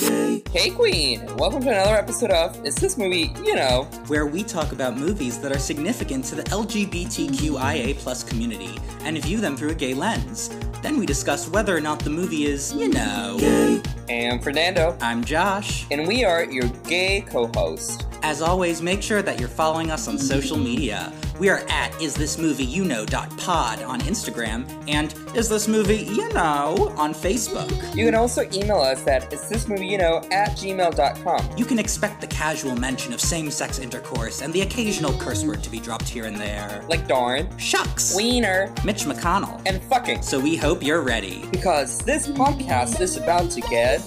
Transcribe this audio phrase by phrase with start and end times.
[0.00, 0.42] Gay.
[0.50, 3.84] Hey Queen, welcome to another episode of Is This Movie, You Know?
[4.08, 9.38] Where we talk about movies that are significant to the LGBTQIA plus community and view
[9.38, 10.50] them through a gay lens.
[10.82, 13.36] Then we discuss whether or not the movie is, you know.
[13.38, 13.80] Gay.
[14.08, 15.86] I'm Fernando, I'm Josh.
[15.92, 18.08] and we are your gay co-host.
[18.24, 21.12] As always, make sure that you're following us on social media.
[21.40, 25.96] We are at Is This Movie You Know pod on Instagram and Is This Movie
[25.96, 27.70] You Know on Facebook.
[27.96, 31.56] You can also email us at Is This Movie You Know at gmail.com.
[31.56, 35.62] You can expect the casual mention of same sex intercourse and the occasional curse word
[35.62, 36.84] to be dropped here and there.
[36.90, 38.14] Like darn, Shucks!
[38.14, 39.62] wiener, Mitch McConnell.
[39.64, 40.20] and fucking.
[40.20, 41.46] So we hope you're ready.
[41.50, 44.00] Because this podcast is about to get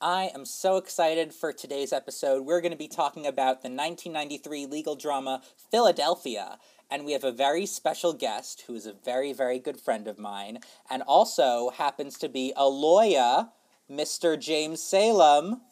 [0.00, 2.44] I am so excited for today's episode.
[2.44, 6.58] We're going to be talking about the 1993 legal drama Philadelphia.
[6.88, 10.16] And we have a very special guest who is a very, very good friend of
[10.16, 13.48] mine and also happens to be a lawyer,
[13.90, 14.38] Mr.
[14.38, 15.62] James Salem.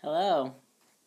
[0.00, 0.54] Hello.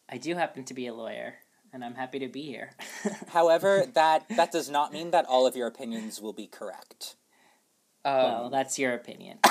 [0.08, 1.38] I do happen to be a lawyer,
[1.74, 2.74] and I'm happy to be here.
[3.30, 7.16] However, that, that does not mean that all of your opinions will be correct.
[8.06, 9.40] Oh, um, that's your opinion.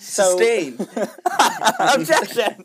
[0.00, 0.78] So, sustain.
[1.78, 2.64] objection!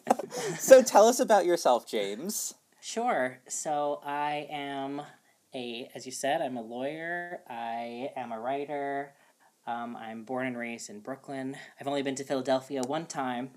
[0.57, 2.53] so tell us about yourself, James.
[2.79, 3.39] Sure.
[3.49, 5.01] So I am
[5.53, 7.41] a, as you said, I'm a lawyer.
[7.49, 9.13] I am a writer.
[9.67, 11.57] Um, I'm born and raised in Brooklyn.
[11.79, 13.51] I've only been to Philadelphia one time.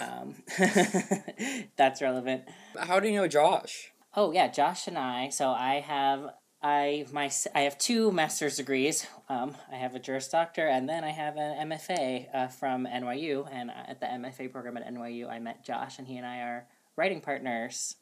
[0.00, 0.36] Um,
[1.76, 2.44] that's relevant.
[2.78, 3.92] How do you know Josh?
[4.14, 5.30] Oh yeah, Josh and I.
[5.30, 6.30] So I have
[6.62, 9.06] I my I have two master's degrees.
[9.28, 13.46] Um, I have a Juris Doctor, and then I have an MFA uh, from NYU.
[13.52, 16.66] And at the MFA program at NYU, I met Josh, and he and I are
[16.96, 17.96] writing partners.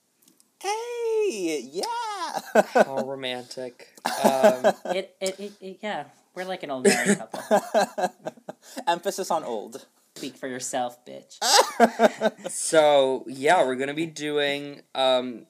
[0.61, 2.63] Hey, yeah!
[2.73, 3.89] How romantic.
[4.25, 8.11] Um, It it, it, it yeah, we're like an old married couple.
[8.87, 9.87] Emphasis on old.
[10.15, 11.39] Speak for yourself, bitch.
[12.51, 15.47] so yeah, we're gonna be doing um,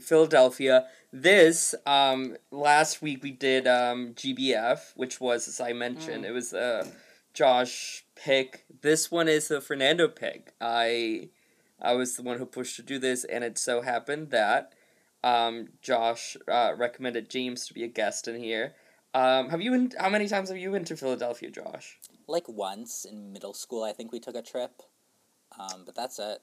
[0.00, 0.86] Philadelphia.
[1.12, 6.52] This um, last week we did um, GBF, which was as I mentioned, it was
[6.52, 6.86] a
[7.34, 8.64] Josh pick.
[8.80, 10.52] This one is a Fernando pick.
[10.60, 11.28] I
[11.80, 14.72] I was the one who pushed to do this, and it so happened that
[15.24, 18.74] um, Josh uh, recommended James to be a guest in here.
[19.14, 19.92] Um, have you been?
[19.98, 21.98] How many times have you been to Philadelphia, Josh?
[22.26, 24.82] Like once in middle school, I think we took a trip.
[25.58, 26.38] Um, but that's it.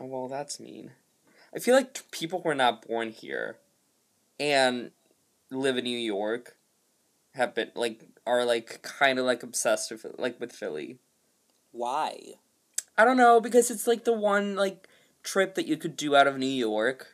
[0.00, 0.92] Oh, well, that's mean.
[1.54, 3.56] I feel like t- people who are not born here
[4.38, 4.90] and
[5.50, 6.56] live in New York
[7.34, 10.98] have been like are like kind of like obsessed with like with Philly.
[11.72, 12.18] Why?
[12.96, 14.88] I don't know because it's like the one like
[15.22, 17.08] trip that you could do out of New York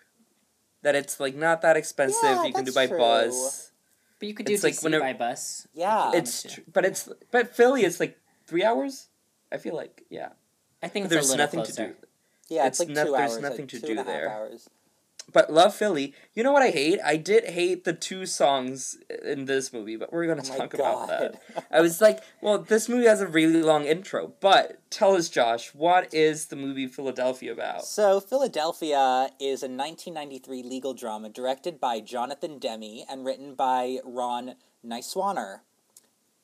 [0.82, 2.18] that it's like not that expensive.
[2.22, 2.98] Yeah, you can do by true.
[2.98, 3.72] bus.
[4.18, 5.66] But you could do It's DC like whenever- by bus.
[5.74, 6.12] Yeah.
[6.14, 6.50] It's yeah.
[6.52, 9.08] tr- but it's but Philly is like 3 hours.
[9.52, 10.30] I feel like yeah.
[10.82, 11.88] I think it's there's a nothing closer.
[11.88, 12.05] to do.
[12.48, 13.42] Yeah, it's, it's like not- two there's hours.
[13.42, 14.30] nothing like to two do there.
[14.30, 14.68] hours.
[15.32, 16.14] But love Philly.
[16.34, 17.00] You know what I hate?
[17.04, 20.72] I did hate the two songs in this movie, but we're gonna Oh my talk
[20.74, 21.42] about that.
[21.68, 25.74] I was like, well, this movie has a really long intro, but tell us, Josh,
[25.74, 27.84] what is the movie Philadelphia about?
[27.84, 34.54] So, Philadelphia is a 1993 legal drama directed by Jonathan Demme and written by Ron
[34.86, 35.58] Nyswaner.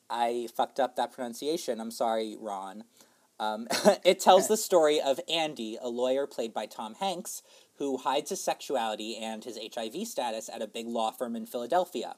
[0.09, 1.79] I fucked up that pronunciation.
[1.79, 2.83] I'm sorry, Ron.
[3.43, 3.67] Um,
[4.05, 7.43] it tells the story of Andy, a lawyer played by Tom Hanks,
[7.77, 12.15] who hides his sexuality and his HIV status at a big law firm in Philadelphia.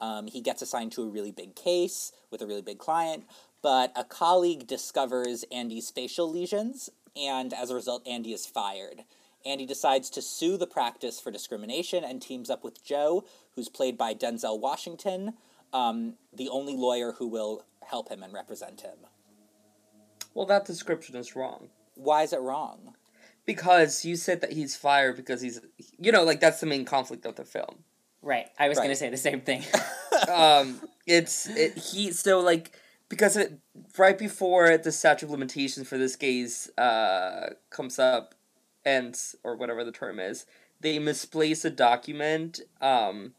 [0.00, 3.24] Um, he gets assigned to a really big case with a really big client,
[3.62, 9.04] but a colleague discovers Andy's facial lesions, and as a result, Andy is fired.
[9.44, 13.96] Andy decides to sue the practice for discrimination and teams up with Joe, who's played
[13.96, 15.34] by Denzel Washington,
[15.72, 19.06] um, the only lawyer who will help him and represent him.
[20.34, 21.68] Well, that description is wrong.
[21.94, 22.94] Why is it wrong?
[23.46, 25.60] Because you said that he's fired because he's,
[25.98, 27.84] you know, like that's the main conflict of the film.
[28.22, 28.46] Right.
[28.58, 28.84] I was Right.
[28.84, 29.64] gonna say the same thing.
[30.28, 32.72] um, it's it, he so like
[33.08, 33.58] because it
[33.98, 38.34] right before the statute of limitations for this case uh comes up,
[38.84, 40.46] and or whatever the term is,
[40.80, 43.32] they misplace a document, um,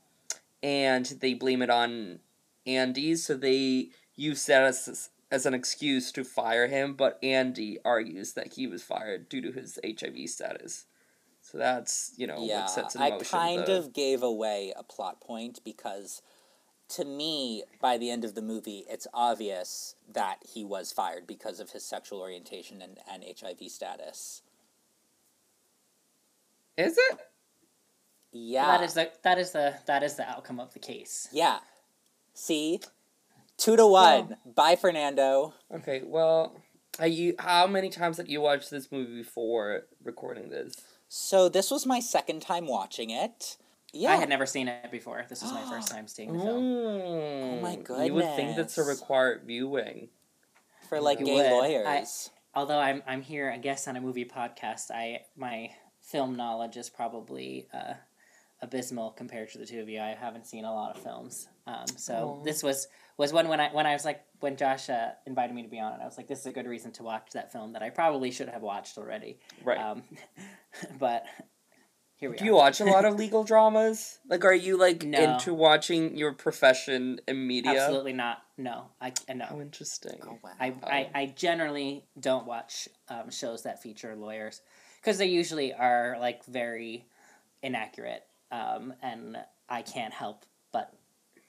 [0.64, 2.20] and they blame it on
[2.66, 3.16] Andy.
[3.16, 8.54] So they use that as as an excuse to fire him, but Andy argues that
[8.54, 10.86] he was fired due to his HIV status.
[11.42, 13.28] So that's you know yeah, what sets in motion.
[13.32, 16.22] I kind the- of gave away a plot point because
[16.90, 21.60] to me, by the end of the movie, it's obvious that he was fired because
[21.62, 24.42] of his sexual orientation and, and HIV status.
[26.78, 27.20] is it.
[28.34, 28.78] Yeah.
[28.78, 31.28] That is the that is the that is the outcome of the case.
[31.32, 31.60] Yeah.
[32.34, 32.80] See?
[33.62, 34.38] Two to one.
[34.56, 35.54] Bye, Fernando.
[35.72, 36.56] Okay, well,
[37.00, 40.74] are you, how many times have you watched this movie before recording this?
[41.08, 43.58] So this was my second time watching it.
[43.94, 44.14] Yeah.
[44.14, 45.26] I had never seen it before.
[45.30, 46.64] This was my first time seeing the film.
[46.64, 48.08] Oh my goodness.
[48.08, 50.10] You would think that's a required viewing.
[50.90, 51.52] for like You gay would.
[51.52, 52.32] lawyers.
[52.56, 54.90] Although I'm I'm here, I guess, on a movie podcast.
[54.92, 55.70] I my
[56.02, 57.94] film knowledge is probably uh,
[58.62, 60.00] abysmal compared to the two of you.
[60.02, 62.88] I haven't seen a lot of films, um, so this was
[63.22, 65.80] was one when I when I was like when Josh uh, invited me to be
[65.80, 66.00] on it.
[66.02, 68.32] I was like, this is a good reason to watch that film that I probably
[68.32, 69.40] should have watched already.
[69.64, 69.78] Right.
[69.78, 70.02] Um,
[71.00, 71.24] but
[72.16, 72.48] here we Do are.
[72.48, 74.18] you watch a lot of legal dramas?
[74.28, 75.20] Like, are you like No.
[75.20, 77.84] into watching your profession in media?
[77.84, 78.40] Absolutely not.
[78.58, 79.46] No, I no.
[79.46, 80.20] How interesting.
[80.24, 80.52] Oh, wow.
[80.60, 84.62] I, I, I generally don't watch um, shows that feature lawyers
[85.00, 87.06] because they usually are like very
[87.62, 89.38] inaccurate um, and
[89.70, 90.92] I can't help but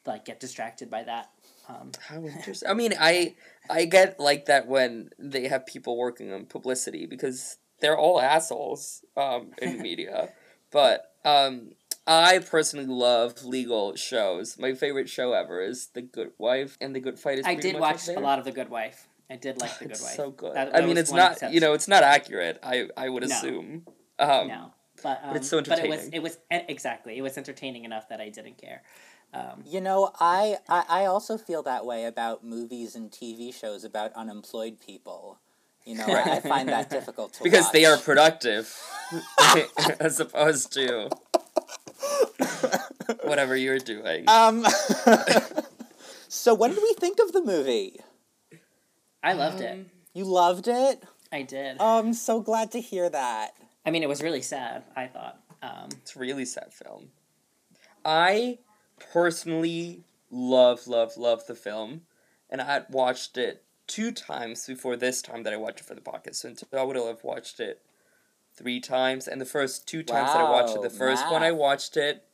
[0.05, 1.31] like get distracted by that.
[1.69, 2.69] Um, How interesting.
[2.69, 3.35] I mean, I
[3.71, 9.05] I get like that when they have people working on publicity because they're all assholes
[9.17, 10.31] um, in media.
[10.71, 11.73] But um,
[12.07, 14.59] I personally love legal shows.
[14.59, 17.45] My favorite show ever is The Good Wife, and The Good Fight is.
[17.47, 19.07] I did watch a lot of The Good Wife.
[19.29, 19.93] I did like The Good Wife.
[20.01, 20.17] It's Wife.
[20.17, 20.55] so good.
[20.55, 21.53] That- I mean, it's not.
[21.53, 22.59] You know, it's not accurate.
[22.63, 23.37] I I would No.
[23.37, 23.87] assume.
[24.19, 24.73] Um, no,
[25.03, 25.91] but um, it's so entertaining.
[25.91, 28.83] But it was it was exactly it was entertaining enough that I didn't care.
[29.33, 33.85] Um, You know, I, I I also feel that way about movies and TV shows
[33.85, 35.39] about unemployed people.
[35.85, 38.77] You know, I, I find that difficult to because they are productive,
[40.01, 41.09] as opposed to
[43.23, 44.29] whatever you're doing.
[44.29, 44.65] Um.
[46.29, 48.01] so, what did we think of the movie?
[49.23, 49.73] I loved it.
[49.73, 51.03] Um, You loved it.
[51.33, 51.79] I did.
[51.81, 53.55] Oh, I'm so glad to hear that.
[53.87, 54.85] I mean, it was really sad.
[54.95, 55.41] I thought.
[55.63, 57.09] Um, It's a really sad film.
[58.05, 58.59] I
[59.13, 62.03] personally love, love, love the film,
[62.51, 65.95] and I had watched it two times before this time that I watched it for
[65.95, 66.37] the podcast.
[66.37, 67.83] So I would have watched it
[68.55, 71.43] three times, and the first two times that I watched it, the Wow, first one
[71.43, 72.25] I watched it,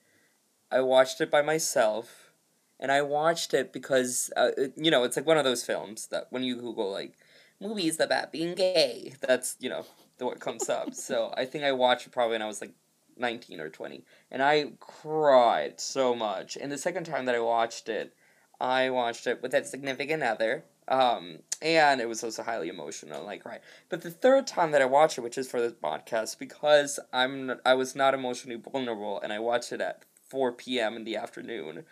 [0.70, 2.32] I watched it by myself,
[2.80, 6.06] and I watched it because uh, it- you know it's like one of those films
[6.08, 7.14] that when you Google like
[7.60, 9.86] movies about being gay, that's you know
[10.18, 10.94] the what comes up.
[10.94, 12.72] so I think I watched it probably when I was like
[13.18, 16.56] nineteen or twenty, and I cried so much.
[16.56, 18.14] And the second time that I watched it,
[18.60, 20.64] I watched it with that significant other.
[20.88, 23.60] Um, and it was also highly emotional, like right.
[23.90, 27.60] But the third time that I watched it, which is for this podcast, because I'm
[27.64, 30.96] I was not emotionally vulnerable, and I watched it at four p.m.
[30.96, 31.84] in the afternoon.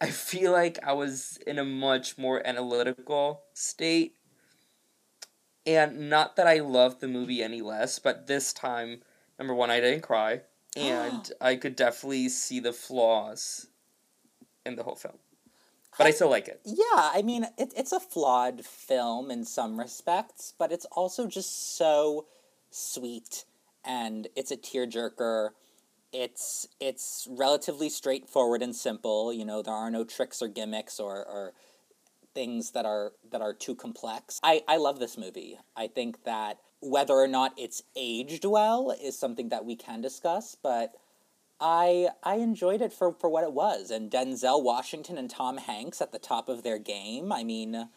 [0.00, 4.16] I feel like I was in a much more analytical state.
[5.66, 9.00] And not that I loved the movie any less, but this time,
[9.38, 10.42] number one, I didn't cry,
[10.76, 13.68] and I could definitely see the flaws
[14.64, 15.18] in the whole film.
[15.96, 16.60] But I still like it.
[16.64, 21.76] Yeah, I mean, it, it's a flawed film in some respects, but it's also just
[21.76, 22.26] so
[22.70, 23.44] sweet,
[23.84, 25.50] and it's a tearjerker.
[26.12, 29.32] It's it's relatively straightforward and simple.
[29.32, 31.52] You know, there are no tricks or gimmicks or, or
[32.34, 34.40] things that are that are too complex.
[34.42, 35.58] I, I love this movie.
[35.76, 40.56] I think that whether or not it's aged well is something that we can discuss,
[40.60, 40.94] but
[41.60, 43.90] I I enjoyed it for, for what it was.
[43.90, 47.32] And Denzel Washington and Tom Hanks at the top of their game.
[47.32, 47.88] I mean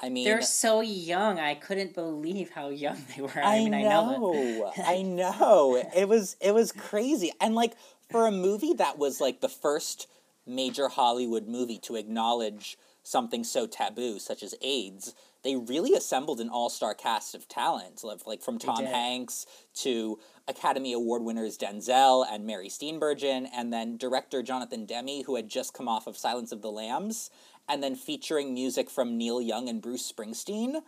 [0.00, 1.38] I mean they're so young.
[1.38, 3.30] I couldn't believe how young they were.
[3.36, 3.82] I, I, mean, know.
[3.82, 4.72] I know.
[4.86, 5.82] I know.
[5.96, 7.32] It was it was crazy.
[7.40, 7.74] And like
[8.10, 10.06] for a movie that was like the first
[10.46, 16.48] major Hollywood movie to acknowledge something so taboo such as AIDS, they really assembled an
[16.48, 18.84] all-star cast of talent, like like from Tom.
[18.84, 25.36] Hanks to Academy Award winners Denzel and Mary Steenburgen, and then director Jonathan Demme, who
[25.36, 27.30] had just come off of Silence of the Lambs,
[27.68, 30.82] and then featuring music from Neil Young and Bruce Springsteen.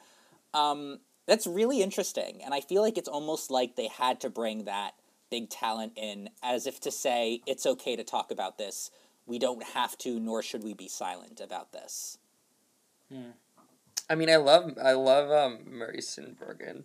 [0.55, 4.65] Um, that's really interesting, and I feel like it's almost like they had to bring
[4.65, 4.93] that
[5.31, 8.91] big talent in, as if to say it's okay to talk about this.
[9.27, 12.19] We don't have to, nor should we be silent about this.
[14.09, 16.85] I mean, I love I love um, Mary Steenburgen.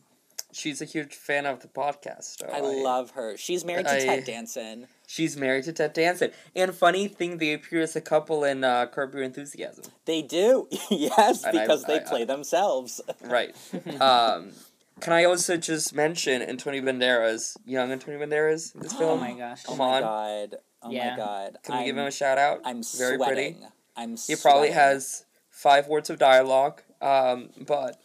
[0.54, 2.38] She's a huge fan of the podcast.
[2.40, 3.38] So I love her.
[3.38, 4.88] She's married to I- Ted Danson.
[5.08, 6.32] She's married to Ted Danson.
[6.56, 9.86] And funny thing, they appear as a couple in uh, Curb Your Enthusiasm.
[10.06, 13.00] They do, yes, And I- because they I- play themselves.
[13.24, 13.56] Right.
[14.02, 14.52] um,
[15.00, 19.64] can I also just mention Antonio Banderas, young Antonio Banderas in this Oh my gosh.
[19.68, 20.02] Oh Come my on.
[20.02, 20.56] god!
[20.84, 21.12] Oh Yeah.
[21.12, 21.58] my god!
[21.64, 22.60] Can we give him a shout out?
[22.66, 23.54] I'm Very sweating.
[23.56, 23.68] pretty.
[23.96, 24.18] I'm.
[24.18, 28.02] He probably has five words of dialogue, um, but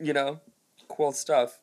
[0.00, 0.40] you know,
[0.88, 1.60] cool stuff.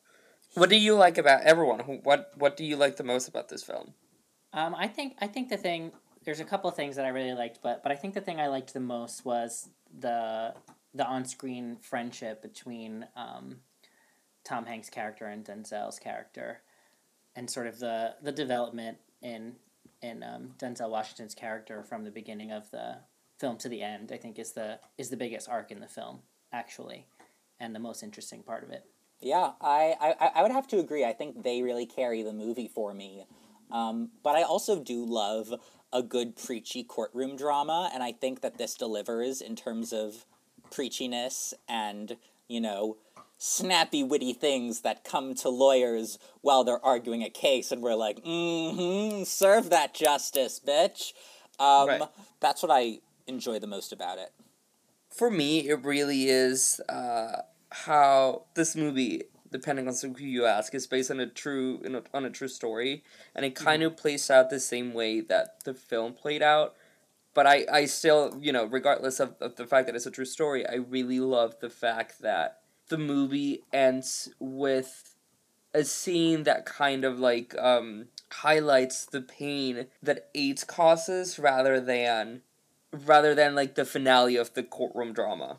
[0.54, 1.80] What do you like about everyone?
[2.02, 3.94] What What do you like the most about this film?
[4.52, 5.92] Um, I think I think the thing
[6.24, 8.40] there's a couple of things that I really liked, but but I think the thing
[8.40, 10.54] I liked the most was the
[10.94, 13.60] the on screen friendship between um,
[14.44, 16.60] Tom Hanks' character and Denzel's character,
[17.34, 19.54] and sort of the the development in
[20.02, 22.98] in um, Denzel Washington's character from the beginning of the
[23.38, 24.12] film to the end.
[24.12, 26.20] I think is the is the biggest arc in the film
[26.52, 27.06] actually,
[27.60, 28.84] and the most interesting part of it.
[29.20, 31.04] Yeah, I, I, I would have to agree.
[31.04, 33.24] I think they really carry the movie for me.
[33.70, 35.54] Um, but I also do love
[35.92, 40.26] a good preachy courtroom drama, and I think that this delivers in terms of
[40.70, 42.16] preachiness and,
[42.48, 42.96] you know,
[43.38, 48.22] snappy, witty things that come to lawyers while they're arguing a case, and we're like,
[48.24, 51.12] mm hmm, serve that justice, bitch.
[51.58, 52.02] Um, Right.
[52.40, 54.32] That's what I enjoy the most about it.
[55.12, 60.86] For me, it really is uh, how this movie, depending on who you ask, is
[60.86, 63.04] based on a true in a, on a true story,
[63.34, 66.74] and it kind of plays out the same way that the film played out.
[67.34, 70.24] But I, I still, you know, regardless of, of the fact that it's a true
[70.24, 75.14] story, I really love the fact that the movie ends with
[75.74, 82.42] a scene that kind of like um, highlights the pain that AIDS causes rather than
[82.92, 85.58] rather than like the finale of the courtroom drama.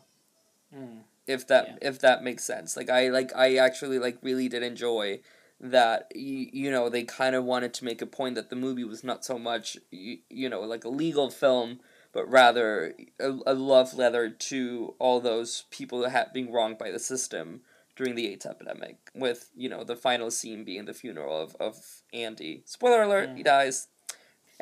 [0.74, 1.02] Mm.
[1.26, 1.88] if that Yeah.
[1.88, 2.76] if that makes sense.
[2.76, 5.20] Like i like i actually like really did enjoy
[5.60, 8.84] that you, you know they kind of wanted to make a point that the movie
[8.84, 11.80] was not so much you, you know like a legal film
[12.12, 16.90] but rather a, a love letter to all those people that had been wronged by
[16.90, 17.60] the system
[17.96, 22.02] during the AIDS epidemic with you know the final scene being the funeral of, of
[22.12, 22.62] Andy.
[22.66, 23.88] Spoiler alert he dies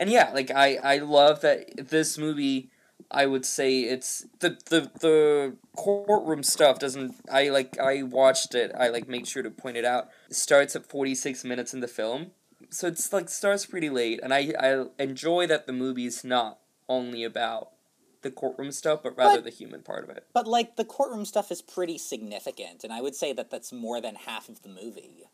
[0.02, 2.70] and yeah like I I love that this movie
[3.10, 8.72] I would say it's the the the courtroom stuff doesn't I like I watched it
[8.78, 10.08] I like made sure to point it out.
[10.30, 12.32] It starts at 46 minutes in the film
[12.70, 17.22] so it's like starts pretty late and I I enjoy that the movie's not only
[17.24, 17.70] about
[18.22, 20.24] the courtroom stuff but rather But- the human part of it.
[20.32, 24.00] But, like, the courtroom stuff is pretty significant, and I would say that that's more
[24.00, 25.26] than half of the movie.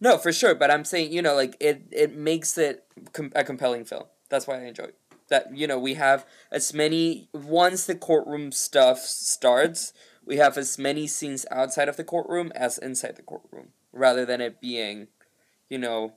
[0.00, 2.84] no for sure but I'm saying you know like it it makes it
[3.16, 6.72] com- a compelling film that's why I enjoy it that you know we have as
[6.72, 9.92] many once the courtroom stuff starts
[10.24, 14.40] we have as many scenes outside of the courtroom as inside the courtroom rather than
[14.40, 15.08] it being
[15.68, 16.14] you know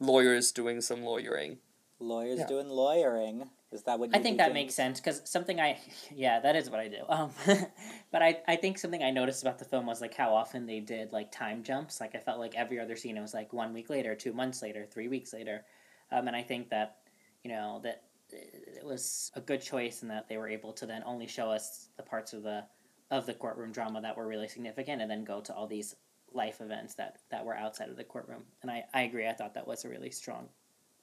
[0.00, 1.58] lawyers doing some lawyering
[1.98, 2.46] Lawyers Yeah.
[2.46, 3.48] doing lawyering.
[3.72, 4.54] Is that what you I think that James?
[4.54, 5.78] makes sense because something I,
[6.14, 7.02] yeah, that is what I do.
[7.08, 7.30] Um,
[8.12, 10.80] but I, I think something I noticed about the film was like how often they
[10.80, 12.00] did like time jumps.
[12.00, 14.60] Like I felt like every other scene it was like one week later, two months
[14.60, 15.64] later, three weeks later,
[16.12, 16.98] um, and I think that
[17.46, 21.02] you know that it was a good choice and that they were able to then
[21.06, 22.64] only show us the parts of the
[23.10, 25.94] of the courtroom drama that were really significant, and then go to all these
[26.32, 28.42] life events that that were outside of the courtroom.
[28.62, 29.28] And I, I agree.
[29.28, 30.48] I thought that was a really strong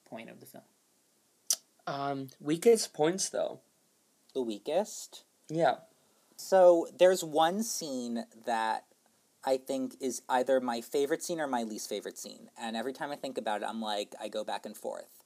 [0.05, 0.65] point of the film.
[1.87, 3.61] um weakest points though
[4.33, 5.23] The weakest?
[5.49, 5.77] yeah
[6.37, 8.85] So there's one scene that
[9.45, 12.49] I think is either my favorite scene or my least favorite scene.
[12.57, 15.22] And every time I think about it, I'm like, I go back and forth.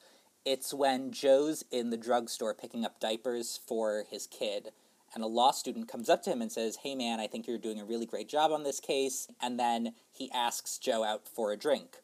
[0.49, 4.69] It's when Joe's in the drugstore picking up diapers for his kid,
[5.13, 7.57] and a law student comes up to him and says, Hey man, I think you're
[7.57, 9.27] doing a really great job on this case.
[9.41, 11.97] And then he asks Joe out for a drink.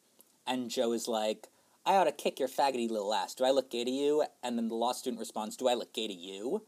[0.46, 1.48] And Joe is like,
[1.86, 3.34] I ought to kick your faggoty little ass.
[3.34, 4.24] Do I look gay to you?
[4.42, 6.64] And then the law student responds, Do I look gay to you?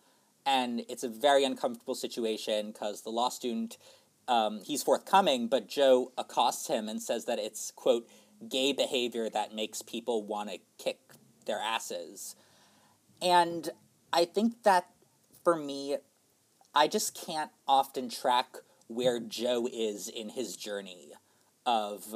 [0.46, 3.76] and it's a very uncomfortable situation because the law student
[4.28, 8.08] um, he's forthcoming but joe accosts him and says that it's quote
[8.48, 11.00] gay behavior that makes people want to kick
[11.46, 12.36] their asses.
[13.22, 13.70] And
[14.12, 14.88] i think that
[15.42, 15.96] for me
[16.74, 21.10] i just can't often track where joe is in his journey
[21.66, 22.14] of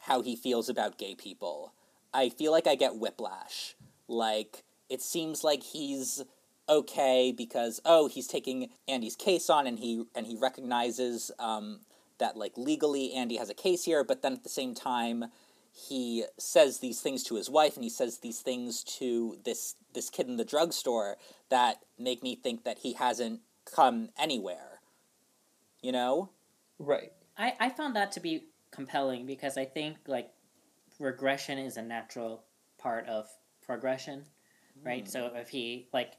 [0.00, 1.72] how he feels about gay people.
[2.12, 3.74] I feel like i get whiplash.
[4.08, 6.22] Like it seems like he's
[6.68, 11.80] okay because oh he's taking Andy's case on and he and he recognizes um,
[12.18, 15.26] that like legally Andy has a case here but then at the same time
[15.72, 20.10] he says these things to his wife and he says these things to this this
[20.10, 21.16] kid in the drugstore
[21.48, 24.80] that make me think that he hasn't come anywhere
[25.82, 26.30] you know
[26.78, 30.30] right I, I found that to be compelling because I think like
[30.98, 32.44] regression is a natural
[32.78, 33.26] part of
[33.64, 34.24] progression,
[34.84, 35.08] right?
[35.08, 36.12] So if he like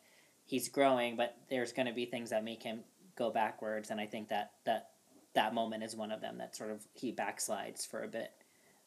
[0.45, 2.79] he's growing, but there's going to be things that make him
[3.15, 4.89] go backwards, and I think that that
[5.33, 8.31] that moment is one of them that sort of he backslides for a bit.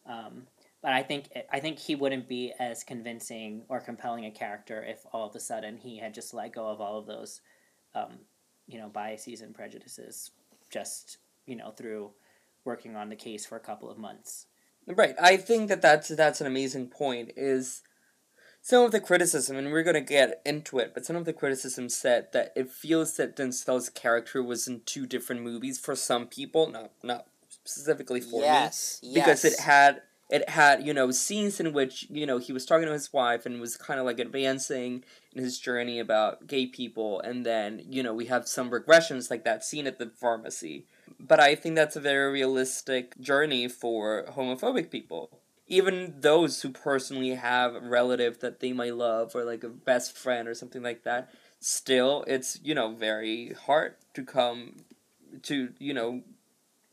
[0.06, 0.46] Um,
[0.84, 5.06] but I think I think he wouldn't be as convincing or compelling a character if
[5.12, 7.40] all of a sudden he had just let go of all of those,
[7.94, 8.18] um,
[8.66, 10.32] you know, biases and prejudices,
[10.70, 12.10] just you know through
[12.66, 14.44] working on the case for a couple of months.
[14.86, 15.14] Right.
[15.18, 17.32] I think that that's that's an amazing point.
[17.34, 17.80] Is
[18.60, 21.88] some of the criticism, and we're gonna get into it, but some of the criticism
[21.88, 26.68] said that it feels that Denzel's character was in two different movies for some people,
[26.68, 27.26] not not
[27.64, 29.24] specifically for yes, me, yes.
[29.24, 32.86] because it had it had you know scenes in which you know he was talking
[32.86, 37.20] to his wife and was kind of like advancing in his journey about gay people,
[37.20, 40.86] and then you know we have some regressions like that scene at the pharmacy.
[41.20, 45.30] But I think that's a very realistic journey for homophobic people
[45.66, 50.16] even those who personally have a relative that they might love or like a best
[50.16, 54.76] friend or something like that still it's you know very hard to come
[55.42, 56.22] to you know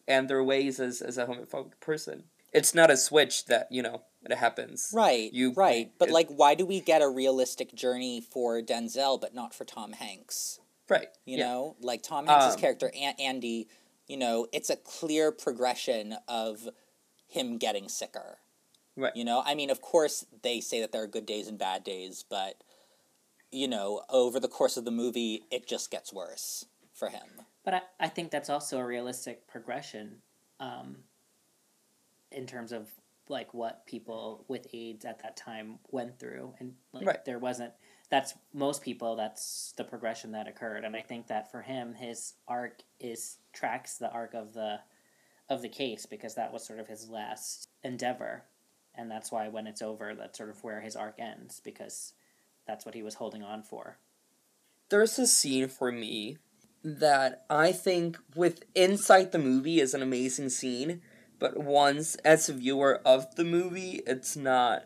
[0.07, 4.01] end their ways as, as a homophobic person it's not a switch that you know
[4.23, 4.91] it happens.
[4.93, 5.91] Right you right.
[5.97, 9.65] But it- like why do we get a realistic journey for denzel but not for
[9.65, 10.59] tom hanks?
[10.89, 11.45] Right you yeah.
[11.45, 11.75] know?
[11.81, 13.67] Like tom hanks's Um, character An- andy
[14.07, 16.69] you know it's a clear progression of
[17.27, 18.39] him getting sicker.
[18.97, 19.15] Right.
[19.15, 19.41] you know?
[19.45, 22.63] I mean of course they say that there are good days and bad days but
[23.51, 27.41] you know over the course of the movie it just gets worse for him.
[27.63, 30.21] But I, I think that's also a realistic progression
[30.59, 30.97] um,
[32.31, 32.87] in terms of
[33.27, 36.53] like what people with AIDS at that time went through.
[36.59, 37.25] And like, Right.
[37.25, 37.71] there wasn't,
[38.09, 40.83] that's most people, that's the progression that occurred.
[40.83, 44.79] And I think that for him, his arc is tracks the arc of the
[45.49, 48.43] of the case because that was sort of his last endeavor.
[48.95, 52.13] And that's why when it's over, that's sort of where his arc ends because
[52.65, 53.97] that's what he was holding on for.
[54.89, 56.37] there's a scene for me
[56.83, 61.01] that I think with inside the movie is an amazing scene,
[61.41, 64.85] but once as a viewer of the movie, it's not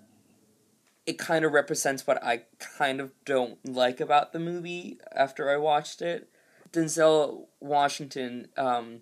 [1.06, 5.58] it kind of represents what I kind of don't like about the movie after I
[5.58, 6.30] watched it.
[6.72, 9.02] Denzel Washington um,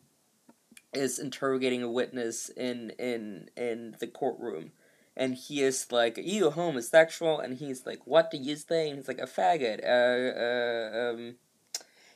[0.93, 4.71] is interrogating a witness in in in the courtroom.
[5.15, 7.39] And he is like you homosexual?
[7.39, 8.89] And he's like what do you say?
[8.89, 9.83] And he's like a faggot.
[9.83, 11.35] Uh, uh um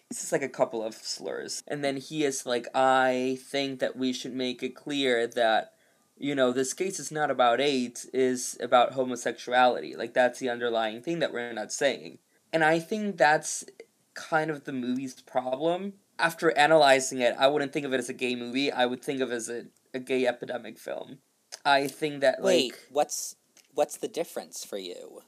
[0.09, 1.63] it's just like a couple of slurs.
[1.67, 5.73] And then he is like i think that we should make it clear that
[6.17, 9.95] you know this case is not about aids is about homosexuality.
[9.95, 12.19] Like that's the underlying thing that we're not saying.
[12.53, 13.65] And i think that's
[14.13, 15.93] kind of the movie's problem.
[16.19, 18.71] After analyzing it i wouldn't think of it as a gay movie.
[18.71, 21.19] I would think of it as a, a gay epidemic film.
[21.65, 23.35] I think that like wait what's
[23.73, 25.21] what's the difference for you?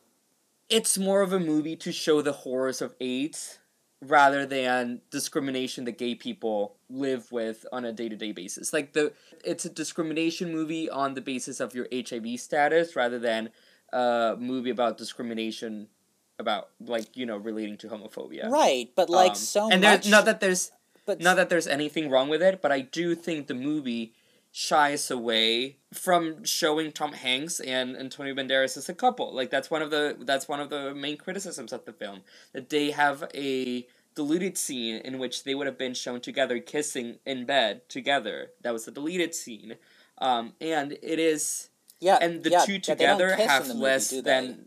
[0.69, 3.58] It's more of a movie to show the horrors of AIDS
[4.01, 8.71] rather than discrimination that gay people live with on a day-to-day basis.
[8.71, 9.11] Like the
[9.43, 13.49] it's a discrimination movie on the basis of your HIV status rather than
[13.91, 15.87] a movie about discrimination
[16.37, 18.49] about like, you know, relating to homophobia.
[18.49, 20.71] right but like Um, so and much there's not that there's
[21.05, 24.13] but not that there's anything wrong with it, but I do think the movie
[24.51, 29.33] shies away from showing Tom Hanks and Antonio Banderas as a couple.
[29.33, 32.21] Like that's one of the that's one of the main criticisms of the film
[32.53, 37.19] that they have a deleted scene in which they would have been shown together kissing
[37.25, 38.51] in bed together.
[38.61, 39.75] That was a deleted scene,
[40.17, 43.67] um, and it is yeah and the yeah, two yeah, they don't together kiss have
[43.67, 44.65] the movie, less than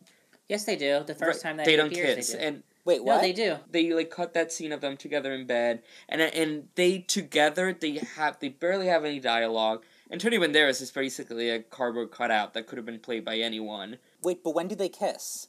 [0.49, 1.03] Yes, they do.
[1.07, 2.45] The first right, time that they don't appears, kiss they do.
[2.45, 3.57] and wait what No, they do.
[3.71, 8.01] they like cut that scene of them together in bed and and they together they
[8.16, 9.85] have they barely have any dialogue.
[10.11, 13.99] And antonio banderas is basically a cardboard cutout that could have been played by anyone.
[14.23, 15.49] Wait but when do they kiss?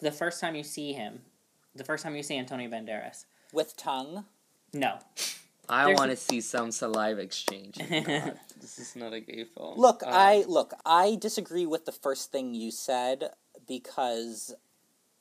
[0.00, 1.20] The first time you see him,
[1.74, 3.26] the first time you see Antonio Banderas.
[3.52, 4.24] with tongue?
[4.72, 4.98] No.
[5.68, 7.76] i want to see some saliva exchange.
[7.78, 9.78] God, this is not a gay film.
[9.78, 13.30] Look, Um, I look, I disagree with the first thing you said
[13.68, 14.54] because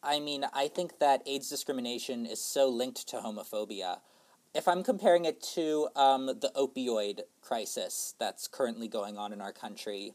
[0.01, 3.99] I mean, I think that AIDS discrimination is so linked to homophobia.
[4.53, 9.51] If I'm comparing it to um, the opioid crisis that's currently going on in our
[9.51, 10.13] country,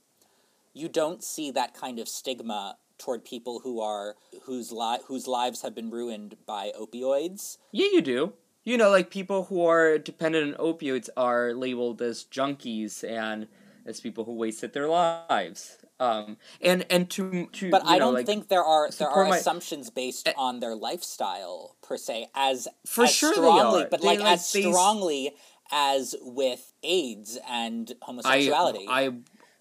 [0.73, 5.63] you don't see that kind of stigma toward people who are whose li- whose lives
[5.63, 7.59] have been ruined by opioids.
[7.73, 12.25] yeah you do you know like people who are dependent on opioids are labeled as
[12.25, 13.49] junkies and
[13.85, 18.15] as people who wasted their lives um and and to to But I know, don't
[18.15, 20.33] like, think there are there are my- assumptions based Eh.
[20.37, 23.89] on their lifestyle per se as For as sure they strongly, are.
[23.89, 25.35] but They, like, like, as they strongly
[25.71, 28.87] as with AIDS and homosexuality.
[28.89, 29.13] I, I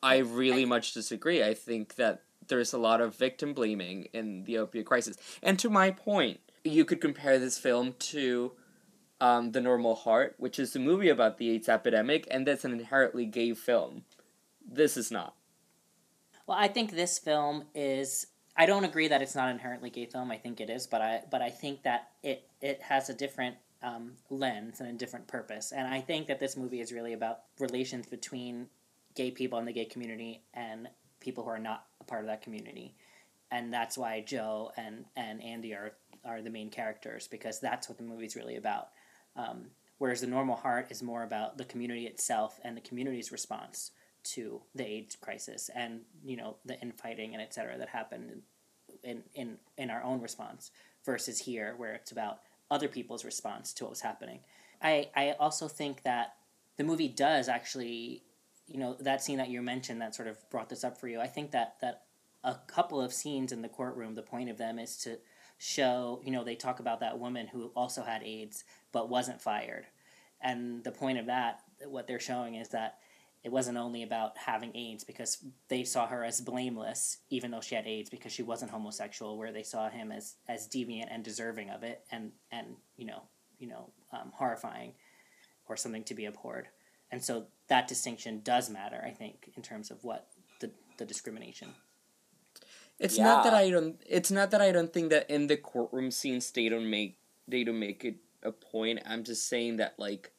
[0.01, 1.41] I really much disagree.
[1.43, 5.15] I think that there's a lot of victim blaming in the opioid crisis.
[5.41, 8.51] And to my point, you could compare this film to
[9.21, 12.73] um, The Normal Heart, which is a movie about the AIDS epidemic, and that's an
[12.73, 14.03] inherently gay film.
[14.69, 15.35] This is not.
[16.47, 18.27] Well, I think this film is.
[18.55, 20.31] I don't agree that it's not inherently gay film.
[20.31, 23.57] I think it is, but I but I think that it it has a different
[23.81, 25.71] um, lens and a different purpose.
[25.71, 28.67] And I think that this movie is really about relations between
[29.15, 32.41] gay people in the gay community and people who are not a part of that
[32.41, 32.95] community.
[33.51, 35.93] and that's why Joe and and Andy are
[36.25, 38.89] are the main characters because that's what the movie's really about.
[39.35, 39.67] Um,
[39.99, 43.91] whereas the normal heart is more about the community itself and the community's response
[44.23, 48.41] to the AIDS crisis and you know the infighting and et cetera that happened
[49.03, 50.71] in in in our own response
[51.05, 52.39] versus here where it's about
[52.71, 54.39] other people's response to what was happening.
[54.81, 56.35] I I also think that
[56.77, 58.23] the movie does actually
[58.67, 61.19] you know that scene that you mentioned that sort of brought this up for you.
[61.19, 62.03] I think that that
[62.43, 65.17] a couple of scenes in the courtroom, the point of them is to
[65.57, 69.85] show, you know, they talk about that woman who also had AIDS but wasn't fired.
[70.41, 72.99] And the point of that, what they're showing is that
[73.43, 77.75] it wasn't only about having AIDS because they saw her as blameless, even though she
[77.75, 81.69] had AIDS, because she wasn't homosexual, where they saw him as, as deviant and deserving
[81.69, 83.23] of it and, and you know,
[83.59, 84.93] you know, um, horrifying
[85.67, 86.67] or something to be abhorred.
[87.11, 90.27] And so that distinction does matter, I think, in terms of what
[90.59, 91.69] the, the discrimination.
[92.99, 94.01] It's not that I don't.
[94.07, 97.63] It's not that I don't think that in the courtroom scenes they don't make they
[97.63, 99.01] don't make it a point.
[99.05, 100.31] I'm just saying that like,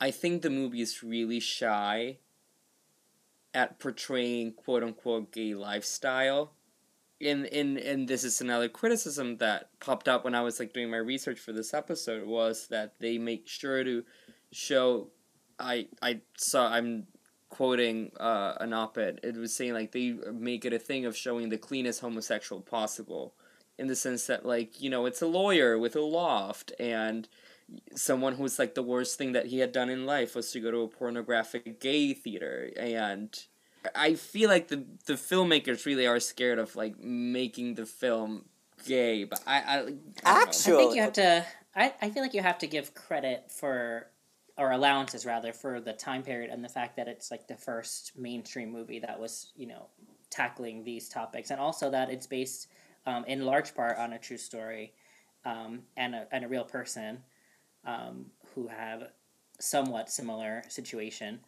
[0.00, 2.18] I think the movie is really shy
[3.52, 6.52] at portraying quote unquote gay lifestyle.
[7.20, 10.90] And, and and this is another criticism that popped up when I was like doing
[10.90, 14.04] my research for this episode was that they make sure to
[14.50, 15.08] show
[15.58, 17.06] I I saw I'm
[17.48, 21.48] quoting uh, an op-ed it was saying like they make it a thing of showing
[21.48, 23.32] the cleanest homosexual possible
[23.78, 27.28] in the sense that like you know it's a lawyer with a loft and
[27.94, 30.70] someone who's like the worst thing that he had done in life was to go
[30.70, 33.46] to a pornographic gay theater and
[33.94, 38.44] i feel like the the filmmakers really are scared of like making the film
[38.86, 39.78] gay but i i,
[40.24, 40.42] I.
[40.42, 41.44] Actually- I think you have to.
[41.76, 44.06] I, I feel like you have to give credit for,
[44.56, 48.12] or allowances rather, for the time period and the fact that it's like the first
[48.16, 49.86] mainstream movie that was, you know,
[50.30, 52.68] tackling these topics, and also that it's based
[53.06, 54.92] um, in large part on a true story
[55.44, 57.18] um, and, a, and a real person
[57.86, 59.08] um, who have
[59.58, 61.40] somewhat similar situation.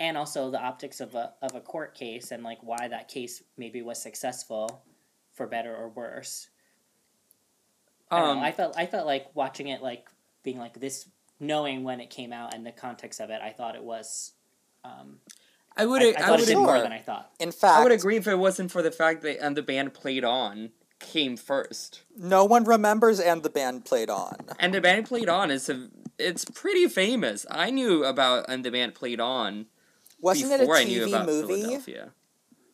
[0.00, 3.42] And also the optics of a, of a court case and like why that case
[3.56, 4.82] maybe was successful
[5.32, 6.48] for better or worse.
[8.10, 10.08] I, um know, I felt I felt like watching it like
[10.42, 11.08] being like this,
[11.40, 13.40] knowing when it came out and the context of it.
[13.42, 14.32] I thought it was.
[14.84, 15.18] Um,
[15.76, 17.30] i would I, i, I would it more than I thought.
[17.38, 19.94] In fact, I would agree if it wasn't for the fact that and the band
[19.94, 20.70] played on
[21.02, 22.02] came first.
[22.16, 24.36] no one remembers and the band played on.
[24.58, 25.88] And the band played on is a
[26.18, 27.44] it's pretty famous.
[27.50, 29.66] I knew about and the band played on
[30.20, 31.54] Wasn't it a before I knew TV about movie?
[31.62, 32.12] Philadelphia.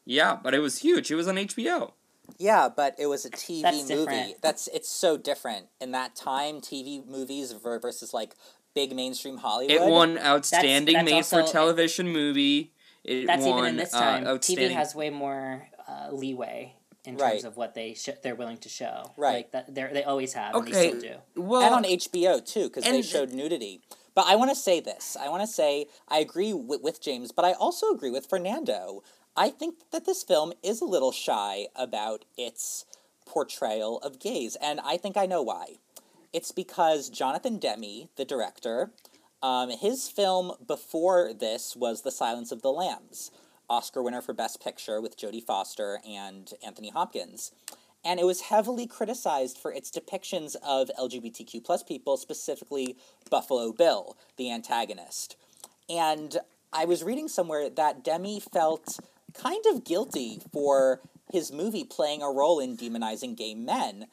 [0.05, 1.11] Yeah, but it was huge.
[1.11, 1.93] It was on HBO.
[2.39, 4.05] Yeah, but it was a TV That's movie.
[4.05, 4.43] different.
[4.43, 6.61] That's it's so different in that time.
[6.61, 8.35] TV movies versus like
[8.75, 9.71] big mainstream Hollywood.
[9.73, 12.73] It won outstanding that's Made for Television movie.
[13.05, 14.25] It That's won even in this uh, time.
[14.39, 17.45] TV has way more uh, leeway in terms Right.
[17.45, 19.13] of what they sh- they're willing to show.
[19.17, 19.37] Right.
[19.37, 20.55] Like that, they they always have.
[20.55, 20.73] And Okay.
[20.93, 21.43] they still do.
[21.43, 23.81] well, and on HBO too, because they showed nudity.
[24.15, 25.17] But I want to say this.
[25.19, 29.03] I want to say I agree with, with James, but I also agree with Fernando.
[29.37, 32.85] I think that this film is a little shy about its
[33.27, 35.79] portrayal of gays, and I think I know why.
[36.33, 38.91] It's because Jonathan Demme, the director,
[39.43, 43.31] um, his film before this was The Silence of the Lambs,
[43.69, 47.53] Oscar winner for Best Picture with Jodie Foster and Anthony Hopkins.
[48.05, 52.97] And it was heavily criticized for its depictions of LGBTQ plus people, specifically
[53.31, 55.37] Buffalo Bill, the antagonist.
[55.91, 56.39] And
[56.73, 59.01] I was reading somewhere that Demme felt
[59.35, 61.01] kind of guilty for
[61.33, 64.07] his movie playing a role in demonizing gay men.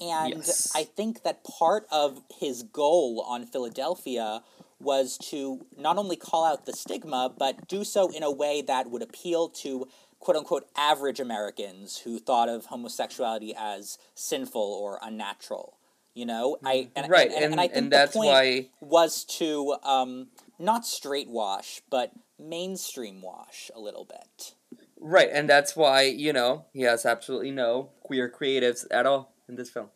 [0.00, 0.72] And Yes.
[0.74, 4.42] I think that part of his goal on Philadelphia
[4.84, 8.90] was to not only call out the stigma, but do so in a way that
[8.90, 9.88] would appeal to
[10.20, 15.78] quote unquote average Americans who thought of homosexuality as sinful or unnatural.
[16.14, 19.24] You know, I and, right, and, and, and, I think and the point why was
[19.38, 20.28] to um,
[20.60, 24.54] not straight wash, but mainstream wash a little bit.
[25.00, 29.56] right, and that's why you know he has absolutely no queer creatives at all in
[29.56, 29.88] this film.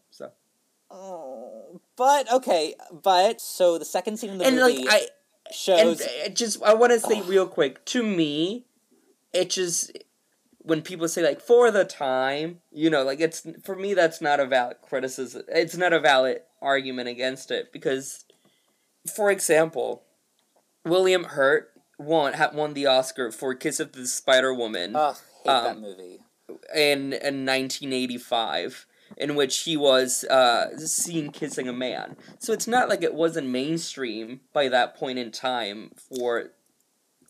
[0.90, 5.54] Oh, but okay, but so the second scene in the and like movie I and
[5.54, 6.00] shows.
[6.00, 8.64] it just I want to say real quick to me,
[9.32, 9.96] it just
[10.60, 14.40] when people say like for the time, you know, like it's for me that's not
[14.40, 15.42] a valid criticism.
[15.48, 18.24] It's not a valid argument against it because,
[19.14, 20.02] for example,
[20.84, 25.46] William Hurt won had won the Oscar for Kiss of the Spider Woman Ugh, hate
[25.46, 26.18] that um, movie.
[26.74, 32.16] in in 1985 in which he was uh, seen kissing a man.
[32.38, 36.50] So it's not like it wasn't mainstream by that point in time for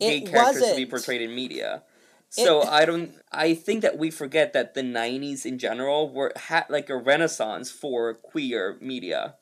[0.00, 1.82] gay It characters to be portrayed in media.
[2.30, 3.14] So I don't.
[3.32, 7.70] I think that we forget that the '90s in general were had like a renaissance
[7.70, 9.36] for queer media.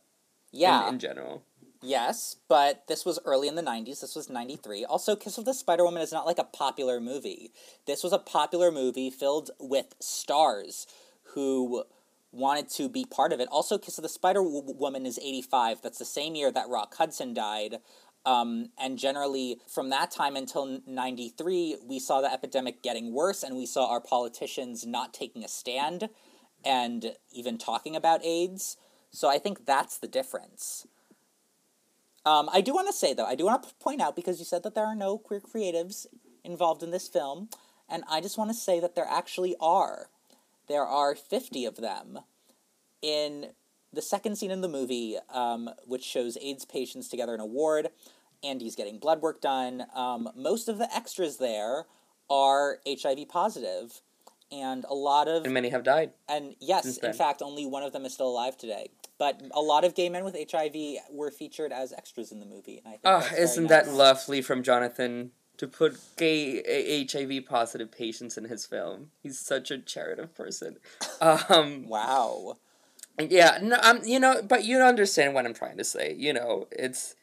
[0.53, 0.87] Yeah.
[0.87, 1.43] In, in general.
[1.83, 4.01] Yes, but this was early in the 90s.
[4.01, 4.85] This was 93.
[4.87, 7.53] Also, Kiss of the Spider Woman is not like a popular movie.
[7.87, 10.87] This was a popular movie filled with stars
[11.35, 11.85] who
[12.37, 13.49] wanted to be part of it.
[13.51, 15.83] Also, of the Spider Woman is 85.
[15.83, 17.79] That's the same year that Rock Hudson died.
[18.25, 23.57] Um, and generally, from that time until 93, we saw the epidemic getting worse, and
[23.57, 26.09] we saw our politicians not taking a stand
[26.65, 28.77] and even talking about AIDS.
[29.11, 30.87] So I think that's the difference.
[32.25, 34.45] Um, I do want to say, though, I do want to point out because you
[34.45, 36.07] said that there are no queer creatives
[36.45, 37.49] involved in this film,
[37.89, 40.11] and I just want to say that there actually are.
[40.69, 42.21] There are 50 of them.
[43.03, 43.51] In
[43.93, 47.89] the second scene in the movie, um, which shows AIDS patients together in a ward,
[48.45, 49.87] Andy's getting blood work done.
[49.95, 51.87] Um, most of the extras there
[52.29, 54.03] are HIV positive,
[54.51, 56.11] and a lot of and many have died.
[56.29, 58.91] And yes, in fact, only one of them is still alive today.
[59.19, 60.75] But a lot of gay men with HIV
[61.11, 62.83] were featured as extras in the movie.
[62.85, 63.71] And I think oh, isn't nice.
[63.71, 69.11] that lovely from Jonathan to put gay HIV positive patients in his film?
[69.23, 70.77] He's such a charitable person.
[71.21, 72.59] Um, wow.
[73.19, 76.15] Yeah, no, um, you know, but you understand what I'm trying to say.
[76.19, 77.15] You know, it's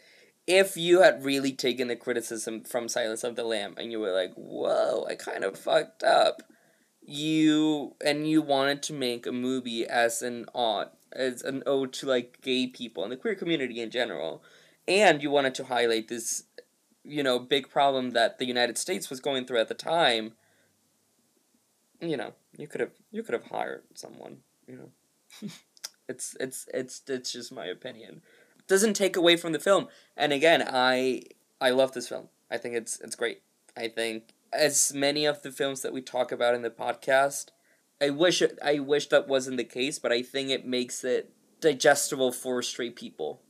[0.48, 4.12] if you had really taken the criticism from Silence of the Lamb and you were
[4.12, 6.42] like, "Whoa, I kind of fucked up,"
[7.06, 12.08] you and you wanted to make a movie as an odd as an ode to
[12.08, 14.44] like gay people and the queer community in general,
[14.88, 16.44] and you wanted to highlight this,
[17.04, 20.34] you know, big problem that the United States was going through at the time.
[22.02, 24.38] You know, you could have you could have hired someone.
[24.68, 24.92] You
[25.42, 25.50] know,
[26.10, 28.22] it's it's it's it's just my opinion.
[28.68, 29.88] Doesn't take away from the film.
[30.16, 31.24] And again, I
[31.60, 32.30] I love this film.
[32.50, 33.42] I think it's it's great.
[33.76, 37.48] I think as many of the films that we talk about in the podcast
[38.04, 41.32] I wish it, I wish that wasn't the case, but I think it makes it
[41.62, 43.42] digestible for straight people.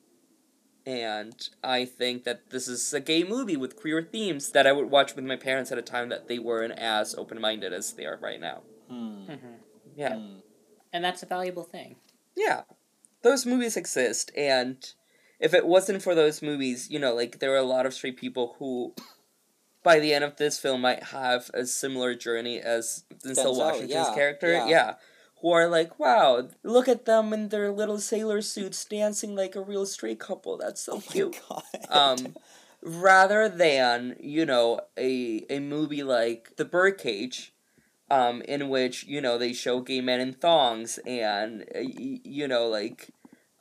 [0.86, 4.92] And I think that this is a gay movie with queer themes that I would
[4.92, 8.06] watch with my parents at a time that they weren't as open minded as they
[8.06, 8.64] are right now.
[8.92, 9.28] Mm.
[9.28, 9.54] Mm-hmm.
[9.96, 10.14] Yeah.
[10.14, 10.42] Mm.
[10.92, 11.96] And that's a valuable thing.
[12.36, 12.64] Yeah.
[13.22, 14.78] Those movies exist, and
[15.40, 18.18] if it wasn't for those movies, you know, like there are a lot of straight
[18.18, 18.94] people who
[19.84, 24.14] by the end of this film might have a similar journey as Denzel, Washington's yeah,
[24.14, 24.52] character.
[24.52, 24.68] Yeah.
[24.68, 24.94] yeah.
[25.44, 29.62] Who are like, wow, look at them in their little sailor suits dancing like a
[29.62, 30.58] real straight couple.
[30.58, 31.40] That's so oh cute.
[31.90, 32.36] Um,
[32.82, 37.54] rather than, you know, a a movie like The Birdcage,
[38.10, 42.68] um, in which, you know, they show gay men in thongs and, uh, you know,
[42.68, 43.10] like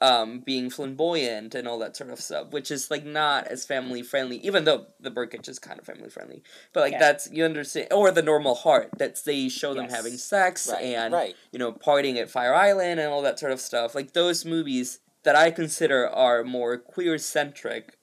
[0.03, 4.03] um, being flamboyant and all that sort of stuff, which is like not as family
[4.03, 6.43] friendly, even though the Birdcage is kind of family friendly.
[6.73, 6.99] But like yeah.
[6.99, 9.95] that's you understand, or the normal heart that they show them yes.
[9.95, 10.83] having sex right.
[10.83, 11.37] and right.
[11.53, 13.95] you know partying at Fire Island and all that sort of stuff.
[13.95, 17.97] Like those movies that I consider are more queer centric.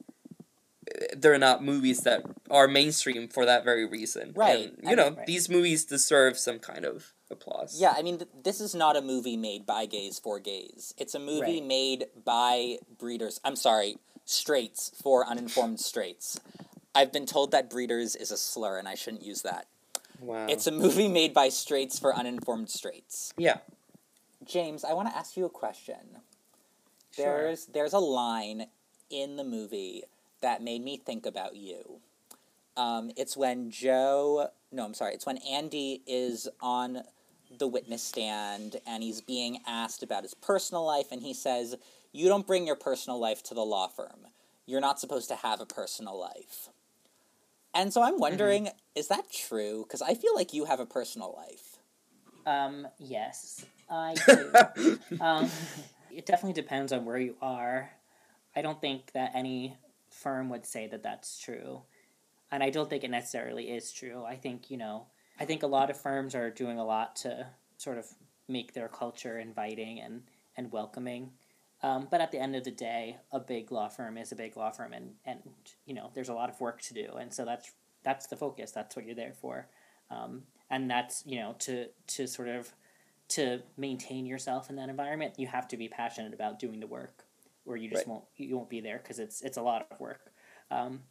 [1.16, 4.32] They're not movies that are mainstream for that very reason.
[4.36, 4.72] Right.
[4.78, 5.26] And, you know, right.
[5.28, 7.80] these movies deserve some kind of applause.
[7.80, 10.94] Yeah, I mean, th- this is not a movie made by gays for gays.
[10.98, 11.66] It's a movie right.
[11.66, 13.40] made by breeders.
[13.44, 16.40] I'm sorry, straights for uninformed straights.
[16.94, 19.68] I've been told that breeders is a slur and I shouldn't use that.
[20.20, 20.48] Wow.
[20.50, 23.34] It's a movie made by straights for uninformed straights.
[23.38, 23.58] Yeah.
[24.44, 25.96] James, I want to ask you a question.
[27.16, 27.26] Sure.
[27.26, 28.68] There's there's a line
[29.10, 30.04] in the movie
[30.42, 32.00] that made me think about you.
[32.78, 37.04] Um, it's when Joe, no, I'm sorry, it's when Andy is on
[37.58, 41.76] the witness stand and he's being asked about his personal life and he says,
[42.12, 44.28] You don't bring your personal life to the law firm.
[44.66, 46.70] You're not supposed to have a personal life.
[47.74, 48.22] And so I'm mm-hmm.
[48.22, 48.78] wondering, mm-hmm.
[48.96, 49.84] is that true?
[49.88, 51.78] Because I feel like you have a personal life.
[52.46, 54.16] Um, yes, I
[54.76, 55.00] do.
[55.22, 55.50] um,
[56.12, 57.92] it definitely depends on where you are.
[58.56, 59.78] I don't think that any
[60.10, 61.82] firm would say that that's true.
[62.52, 64.24] And I don't think it necessarily is true.
[64.26, 65.06] I think, you know,
[65.40, 67.48] I think a lot of firms are doing a lot to
[67.78, 68.08] sort of
[68.48, 70.24] make their culture inviting and,
[70.58, 71.32] and welcoming.
[71.82, 74.58] Um, but at the end of the day, a big law firm is a big
[74.58, 75.40] law firm, and, and
[75.86, 77.72] you know there's a lot of work to do, and so that's
[78.04, 78.72] that's the focus.
[78.72, 79.70] That's what you're there for,
[80.12, 82.74] um, and that's you know to to sort of
[83.30, 87.24] to maintain yourself in that environment, you have to be passionate about doing the work,
[87.66, 88.08] or you just right.
[88.08, 90.34] won't you won't be there because it's it's a lot of work.
[90.72, 91.04] Um,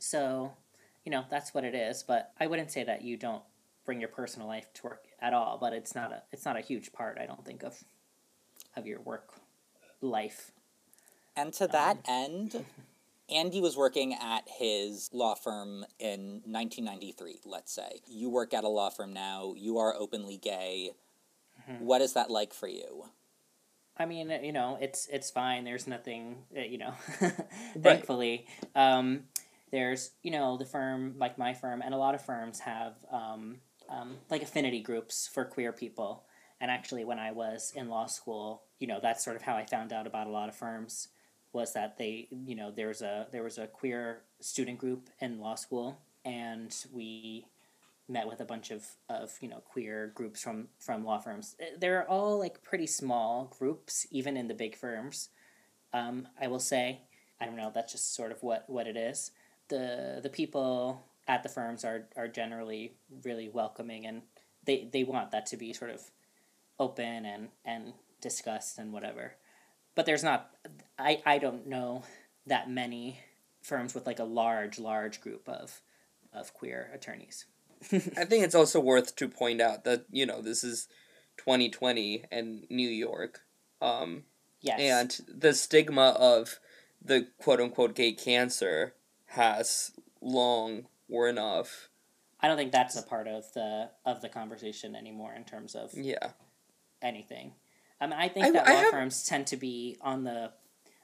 [0.00, 0.52] so
[1.04, 3.42] you know that's what it is but i wouldn't say that you don't
[3.84, 6.60] bring your personal life to work at all but it's not a it's not a
[6.60, 7.84] huge part i don't think of
[8.76, 9.34] of your work
[10.00, 10.52] life
[11.36, 12.64] and to that um, end
[13.30, 18.00] Andy was working at his law firm in 1993, let's say.
[18.06, 20.90] You work at a law firm now, you are openly gay.
[21.68, 21.84] Mm-hmm.
[21.84, 23.06] What is that like for you?
[23.96, 25.64] I mean, you know, it's it's fine.
[25.64, 26.94] There's nothing, uh, you know,
[27.80, 28.46] thankfully.
[28.74, 29.24] Um,
[29.74, 33.56] there's, you know, the firm, like my firm, and a lot of firms have um,
[33.88, 36.22] um, like affinity groups for queer people.
[36.60, 39.66] And actually, when I was in law school, you know, that's sort of how I
[39.66, 41.08] found out about a lot of firms
[41.52, 45.40] was that they, you know, there was a there was a queer student group in
[45.40, 47.44] law school, and we
[48.08, 51.56] met with a bunch of, of you know queer groups from from law firms.
[51.58, 55.30] Eh, They're all like pretty small groups, even in the big firms.
[55.92, 57.00] Um, I will say,
[57.40, 57.72] I don't know.
[57.74, 59.32] That's just sort of what what it is.
[59.68, 64.22] The the people at the firms are are generally really welcoming, and
[64.64, 66.02] they they want that to be sort of
[66.78, 69.34] open and and discussed and whatever.
[69.94, 70.50] But there's not.
[70.98, 72.02] I I don't know
[72.46, 73.20] that many
[73.62, 75.80] firms with like a large large group of
[76.32, 77.46] of queer attorneys.
[77.92, 80.88] I think it's also worth to point out that you know this is
[81.38, 83.40] 2020 and New York,
[83.82, 84.24] um,
[84.60, 84.78] Yes.
[84.80, 86.58] and the stigma of
[87.02, 88.94] the quote unquote gay cancer
[89.34, 91.88] has long worn off.
[92.40, 95.92] I don't think that's a part of the of the conversation anymore in terms of
[95.94, 96.30] Yeah,
[97.02, 97.52] anything.
[98.00, 100.52] I mean, I think I- that I law have- firms tend to be on the,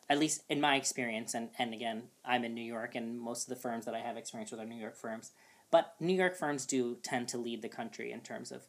[0.08, 3.54] at least in my experience, and and again, I'm in New York, and most of
[3.54, 5.32] the firms that I have experience with are New York firms.
[5.70, 8.66] But New York firms do tend to lead the country in terms of,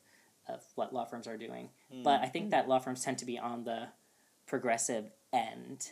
[0.48, 1.72] of what law firms are doing.
[2.04, 3.88] But I think that law firms tend to be on the
[4.46, 5.90] progressive end,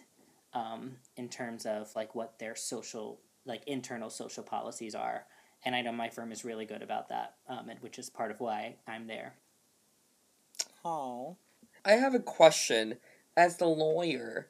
[0.53, 5.25] um, in terms of like what their social, like internal social policies are.
[5.65, 8.31] And I know my firm is really good about that, um, and which is part
[8.31, 9.35] of why I'm there.
[10.85, 11.35] Oh.
[11.83, 12.97] I have a question.
[13.35, 14.47] As the lawyer,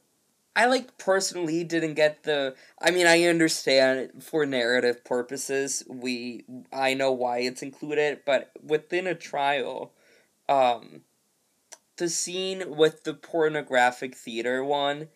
[0.55, 2.55] I like personally didn't get the.
[2.81, 5.83] I mean, I understand for narrative purposes.
[5.87, 9.93] We I know why it's included, but within a trial,
[10.47, 11.01] um,
[11.97, 15.09] the scene with the pornographic theater one,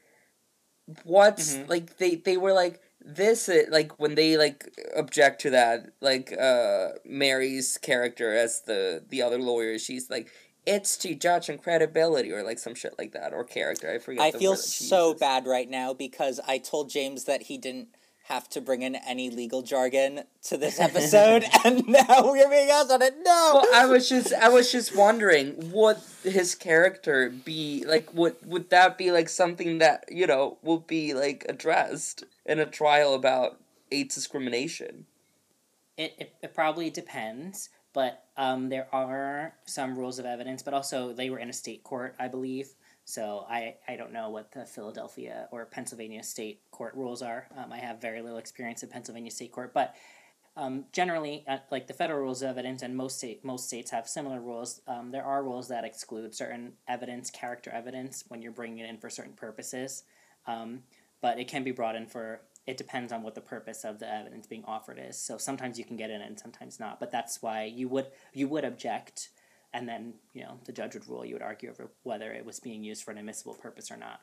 [1.04, 1.70] what's Mhm.
[1.70, 6.34] like they they were like this uh, like when they like object to that like
[6.40, 10.30] uh Mary's character as the the other lawyer she's like
[10.66, 14.22] it's to judge on credibility or like some shit like that or character I forget
[14.22, 15.20] I feel so uses.
[15.20, 17.90] bad right now because I told James that he didn't
[18.28, 22.90] have to bring in any legal jargon to this episode, and now we're being asked
[22.90, 23.16] on it.
[23.22, 23.62] No!
[23.62, 28.70] well I was just I was just wondering would his character be like would would
[28.70, 33.60] that be like something that you know will be like addressed in a trial about
[33.92, 35.06] AIDS discrimination
[35.98, 41.14] It, it, it probably depends, but um, there are some rules of evidence, but also
[41.14, 42.74] they were in a state court, I believe.
[43.06, 47.48] So I, I don't know what the Philadelphia or Pennsylvania state court rules are.
[47.58, 49.96] Um, I have very little experience in Pennsylvania state court, but
[50.56, 54.08] um, generally, uh, like the federal rules of evidence, and most state most states have
[54.08, 54.82] similar rules.
[54.88, 58.98] Um, there are rules that exclude certain evidence, character evidence, when you're bringing it in
[58.98, 60.04] for certain purposes.
[60.46, 60.84] Um,
[61.24, 64.14] but it can be brought in for it depends on what the purpose of the
[64.14, 65.18] evidence being offered is.
[65.18, 66.98] So sometimes you can get in and sometimes not.
[67.00, 69.30] But that's why you would you would object,
[69.74, 71.26] and then you know the judge would rule.
[71.26, 74.22] You would argue over whether it was being used for an admissible purpose or not.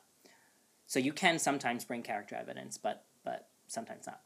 [0.87, 4.21] So you can sometimes bring character evidence, but but sometimes not.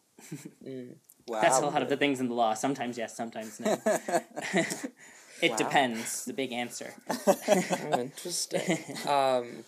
[1.27, 1.41] wow.
[1.41, 2.53] That's a lot of the things in the law.
[2.55, 3.77] Sometimes yes, sometimes no.
[5.41, 5.57] it Wow.
[5.57, 6.25] depends.
[6.25, 6.93] The big answer.
[7.27, 9.63] oh, interesting um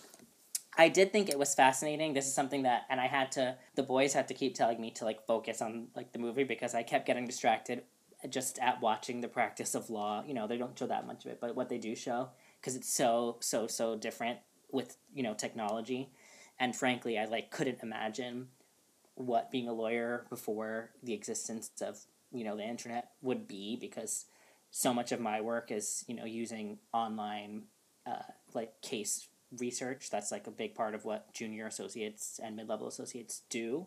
[0.78, 2.14] I did think it was fascinating.
[2.14, 3.56] This is something that, and I had to.
[3.74, 6.72] The boys had to keep telling me to like focus on like the movie because
[6.72, 7.82] I kept getting distracted
[8.30, 10.22] just at watching the practice of law.
[10.24, 12.28] You know, they don't show that much of it, but what they do show
[12.60, 14.38] because it's so so so different
[14.70, 16.10] with you know technology,
[16.60, 18.48] and frankly, I like couldn't imagine
[19.16, 21.98] what being a lawyer before the existence of
[22.32, 24.26] you know the internet would be because
[24.70, 27.64] so much of my work is you know using online
[28.06, 28.22] uh,
[28.54, 30.10] like case research.
[30.10, 33.86] That's like a big part of what junior associates and mid level associates do.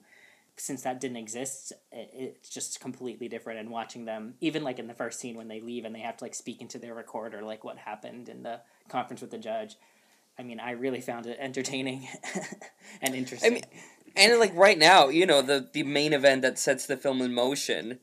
[0.57, 3.59] Since that didn't exist, it, it's just completely different.
[3.59, 6.17] And watching them, even like in the first scene when they leave and they have
[6.17, 9.75] to like speak into their recorder, like what happened in the conference with the judge.
[10.37, 12.07] I mean, I really found it entertaining
[13.01, 13.53] and interesting.
[13.53, 13.63] mean,
[14.15, 17.33] and like right now, you know, the the main event that sets the film in
[17.33, 17.99] motion,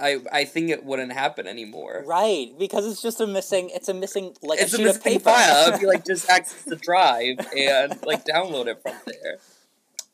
[0.00, 2.02] I I think it wouldn't happen anymore.
[2.06, 3.70] Right, because it's just a missing.
[3.72, 5.24] It's a missing like It's a a missing paper.
[5.24, 5.72] file.
[5.74, 9.38] If you like just access the drive and like download it from there,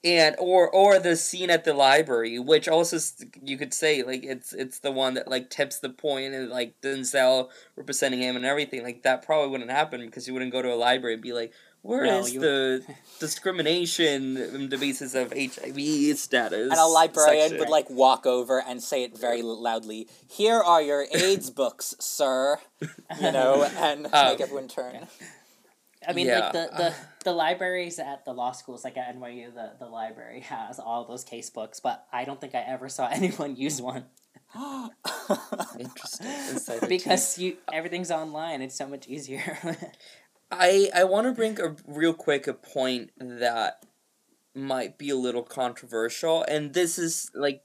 [0.04, 2.98] and or or the scene at the library, which also
[3.42, 6.80] you could say like it's it's the one that like tips the point and like
[6.80, 10.72] Denzel representing him and everything like that probably wouldn't happen because you wouldn't go to
[10.72, 11.52] a library and be like,
[11.86, 12.84] Where No, is you- the
[13.20, 16.70] discrimination on the basis of HIV status?
[16.70, 17.58] And a librarian section?
[17.60, 20.08] would like walk over and say it very loudly.
[20.28, 22.58] Here are your AIDS books, sir.
[23.20, 25.06] You know, and Um, make everyone turn.
[26.08, 26.40] I mean, Yeah.
[26.40, 30.40] like the, the the libraries at the law schools, like at NYU, the the library
[30.40, 34.04] has all those case books, but I don't think I ever saw anyone use one
[35.78, 36.88] Interesting.
[36.88, 38.62] Because you everything's online.
[38.62, 39.58] It's so much easier.
[40.50, 43.84] I I want to bring a real quick a point that
[44.54, 47.64] might be a little controversial, and this is like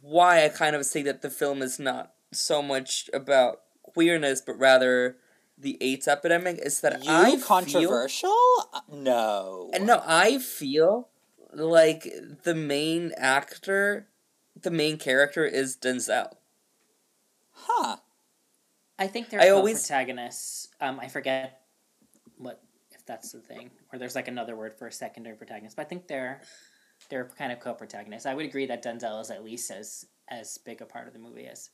[0.00, 4.58] why I kind of say that the film is not so much about queerness, but
[4.58, 5.16] rather
[5.56, 6.58] the AIDS epidemic.
[6.62, 8.34] Is that you I controversial?
[8.72, 9.70] Uh, No.
[9.72, 11.08] and no, I feel
[11.52, 12.08] like
[12.44, 14.08] the main actor,
[14.60, 16.32] the main character is Denzel.
[17.52, 17.96] Huh.
[19.00, 20.68] I think they're I co always- protagonists.
[20.80, 21.62] Um, I forget
[22.36, 25.74] what if that's the thing, or there's like another word for a secondary protagonist.
[25.76, 26.42] But I think they're
[27.08, 28.26] they're kind of co protagonists.
[28.26, 31.18] I would agree that Denzel is at least as as big a part of the
[31.18, 31.70] movie as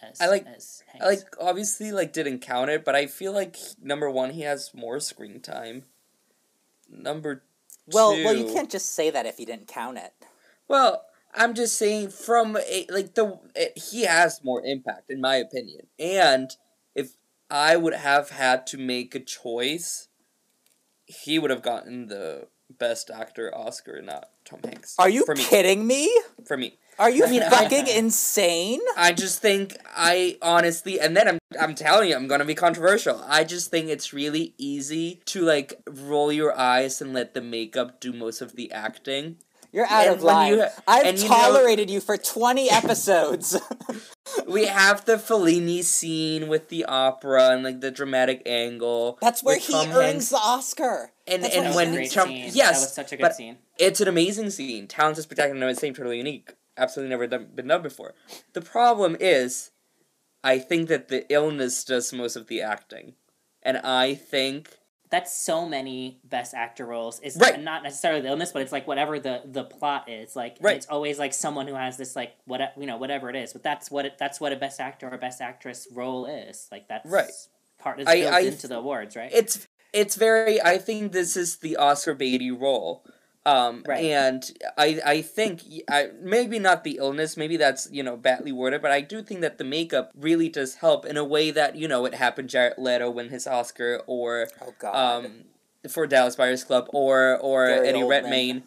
[0.00, 3.56] as I like- as I like obviously like didn't count it, but I feel like
[3.82, 5.84] number one he has more screen time.
[6.88, 7.42] Number
[7.88, 10.12] Well, well, you can't just say that if you didn't count it.
[10.68, 11.04] Well,
[11.34, 15.86] I'm just saying from a, like the it, he has more impact in my opinion.
[15.98, 16.56] And if
[17.50, 20.08] I would have had to make a choice,
[21.06, 24.94] he would have gotten the best actor Oscar, not Tom Hanks.
[24.98, 25.44] Are you for me?
[25.44, 26.12] kidding me?
[26.46, 28.80] For me, Are you I mean, I- fucking insane?
[28.96, 33.24] I just think I honestly, and then I'm I'm telling you, I'm gonna be controversial.
[33.26, 38.00] I just think it's really easy to like roll your eyes and let the makeup
[38.00, 39.36] do most of the acting.
[39.72, 40.54] You're out And of line.
[40.54, 43.56] you- I've and you know- tolerated you for 20 episodes.
[44.46, 49.18] we have the Fellini scene with the opera and like the dramatic angle.
[49.20, 50.28] That's where he Tom earns Hanks.
[50.30, 51.12] the Oscar.
[51.26, 52.50] And That's and when a great Tom, scene.
[52.54, 53.58] yes, that was such a good but scene.
[53.78, 54.86] it's an amazing scene.
[54.86, 56.54] Talented, spectacular, no, it's same, totally unique.
[56.78, 58.14] Absolutely never done, been done before.
[58.54, 59.70] The problem is,
[60.42, 63.14] I think that the illness does most of the acting,
[63.62, 64.77] and I think
[65.10, 67.18] That's so many best actor roles.
[67.22, 67.58] It's Right.
[67.60, 70.36] not necessarily the illness, but it's like whatever the the plot is.
[70.36, 70.76] Like Right.
[70.76, 73.52] it's always like someone who has this like what you know whatever it is.
[73.52, 76.68] But that's what it that's what a best actor or best actress role is.
[76.70, 77.30] Like that's Right.
[77.78, 79.30] part is I- built I- into the awards, right?
[79.32, 80.60] it's it's very.
[80.60, 83.04] I think this is the Oscar Beatty role.
[83.48, 84.04] Um, Right.
[84.04, 88.82] and I, I think I, maybe not the illness, maybe that's you know badly worded,
[88.82, 91.88] but I do think that the makeup really does help in a way that you
[91.88, 95.44] know it happened Jared Leto win his Oscar, or Oh, um,
[95.88, 98.08] for Dallas Buyers Club, or or Gary Eddie Oldman.
[98.10, 98.62] Redmayne,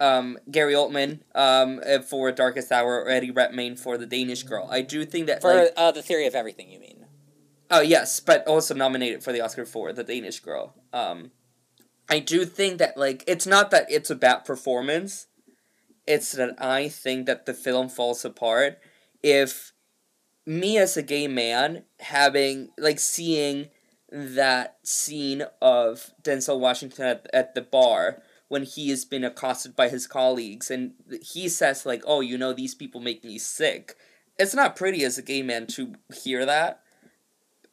[0.00, 4.68] um, Gary Oldman, um, uh, for Darkest Hour, or Eddie Redmayne for The Danish Girl.
[4.70, 7.04] I do think that for like, uh, the theory of everything, you mean?
[7.70, 10.72] Oh yes, but also nominated for the Oscar for The Danish Girl.
[10.94, 11.32] Um,
[12.08, 15.26] I do think that like it's not that it's a bad performance.
[16.06, 18.78] It's that I think that the film falls apart.
[19.22, 19.72] If
[20.46, 23.68] me as a gay man having like seeing
[24.10, 29.90] that scene of Denzel Washington at, at the bar when he has been accosted by
[29.90, 33.94] his colleagues and he says like oh you know these people make me sick.
[34.38, 36.80] It's not pretty as a gay man to hear that.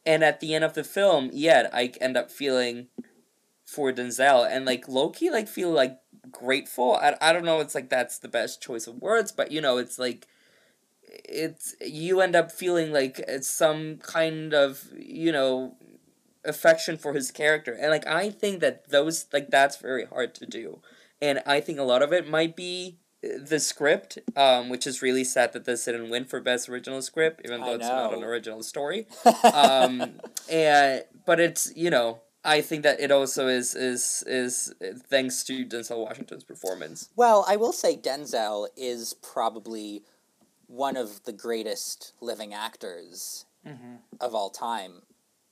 [0.04, 2.88] And at the end of the film yet i end up feeling
[3.66, 5.98] for denzel and like loki like feel like
[6.30, 6.94] grateful.
[6.94, 9.76] I, I don't know it's like that's the best choice of words but you know
[9.76, 10.26] it's like
[11.24, 15.76] it's you end up feeling like it's some kind of you know
[16.44, 20.46] affection for his character and like i think that those like that's very hard to
[20.46, 20.80] do
[21.20, 25.02] and i think a lot of it might be uh, the script um which is
[25.02, 28.22] really sad that this didn't win for best original script even though it's not an
[28.22, 29.06] original story.
[29.44, 34.72] Um and but it's you know i think that it also is is is
[35.10, 40.02] thanks to denzel washington's performance Well, I will say Denzel is probably
[40.66, 43.96] one of the greatest living actors mm-hmm.
[44.20, 45.02] of all time.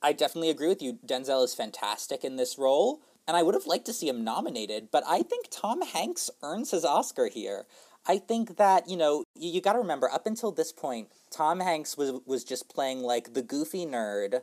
[0.01, 0.99] I definitely agree with you.
[1.05, 4.89] Denzel is fantastic in this role, and I would have liked to see him nominated,
[4.91, 7.65] but I think Tom Hanks earns his Oscar here.
[8.07, 11.59] I think that, you know, you, you got to remember up until this point, Tom
[11.59, 14.41] Hanks was was just playing like the goofy nerd,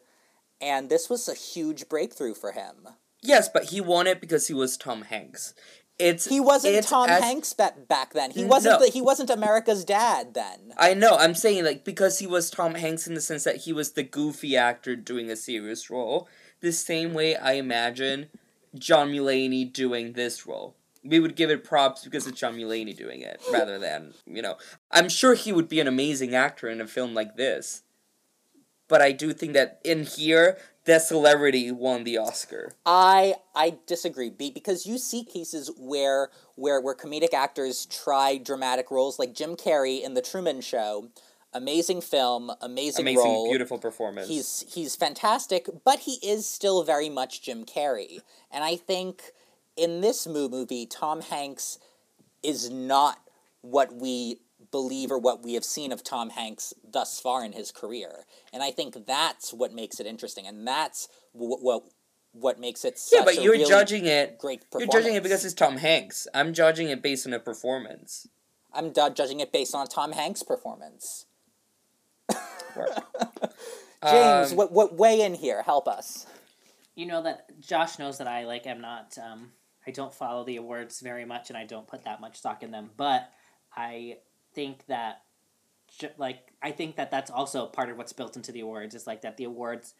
[0.62, 2.88] and this was a huge breakthrough for him.
[3.22, 5.54] yes but he won it because he was tom hanks
[5.98, 8.30] it's He wasn't it's Tom as- Hanks back back then.
[8.30, 8.86] He wasn't no.
[8.86, 10.72] the, he wasn't America's dad then.
[10.78, 11.16] I know.
[11.16, 14.02] I'm saying like because he was Tom Hanks in the sense that he was the
[14.02, 16.28] goofy actor doing a serious role.
[16.60, 18.30] The same way I imagine
[18.74, 20.74] John Mulaney doing this role.
[21.04, 24.56] We would give it props because it's John Mulaney doing it rather than you know.
[24.90, 27.82] I'm sure he would be an amazing actor in a film like this,
[28.92, 32.74] but I do think that in here, that celebrity won the Oscar.
[32.84, 38.90] I I disagree be, because you see cases where where where comedic actors try dramatic
[38.90, 41.08] roles like Jim Carrey in the Truman Show.
[41.54, 43.48] Amazing film, amazing, Amazing, role.
[43.48, 44.28] beautiful performance.
[44.28, 48.20] He's he's fantastic, but he is still very much Jim Carrey.
[48.50, 49.32] And I think
[49.74, 51.78] in this movie, Tom Hanks
[52.42, 53.16] is not
[53.62, 54.36] what we
[54.72, 58.24] believe or what we have seen of Tom Hanks thus far in his career.
[58.52, 61.84] And I think that's what makes it interesting, and that's what what,
[62.32, 64.38] what makes it such yeah, but a you're really judging it.
[64.38, 66.26] great You're judging it because it's Tom Hanks.
[66.34, 68.26] I'm judging it based on a performance.
[68.72, 71.26] I'm du- judging it based on Tom Hanks' performance.
[74.02, 75.62] James, Um, what what weigh in here?
[75.62, 76.26] Help us.
[76.94, 79.52] You know that Josh knows that I like am not um
[79.86, 82.70] I don't follow the awards very much and I don't put that much stock in
[82.70, 83.30] them, but
[83.76, 84.18] I
[84.54, 85.22] think that
[86.16, 89.22] like I think that that's also part of what's built into the awards is like
[89.22, 89.94] that the awards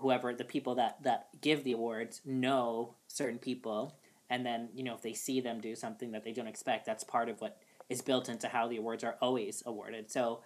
[0.00, 3.96] whoever the people that that give the awards know certain people.
[4.28, 7.04] And then you know if they see them do something that they don't expect that's
[7.04, 10.10] part of what is built into how the awards are always awarded.
[10.10, 10.40] So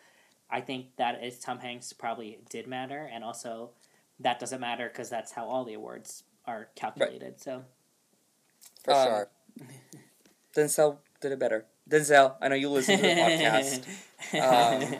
[0.48, 3.10] i think that is tom hanks probably did matter.
[3.12, 3.70] And also
[4.20, 7.40] that doesn't matter because that's how all the awards are calculated.
[7.40, 7.64] So
[8.84, 9.30] For Um, sure.
[10.54, 11.66] Denzel did it better.
[11.88, 13.84] Denzel, I know you listen to the podcast.
[14.34, 14.98] Um,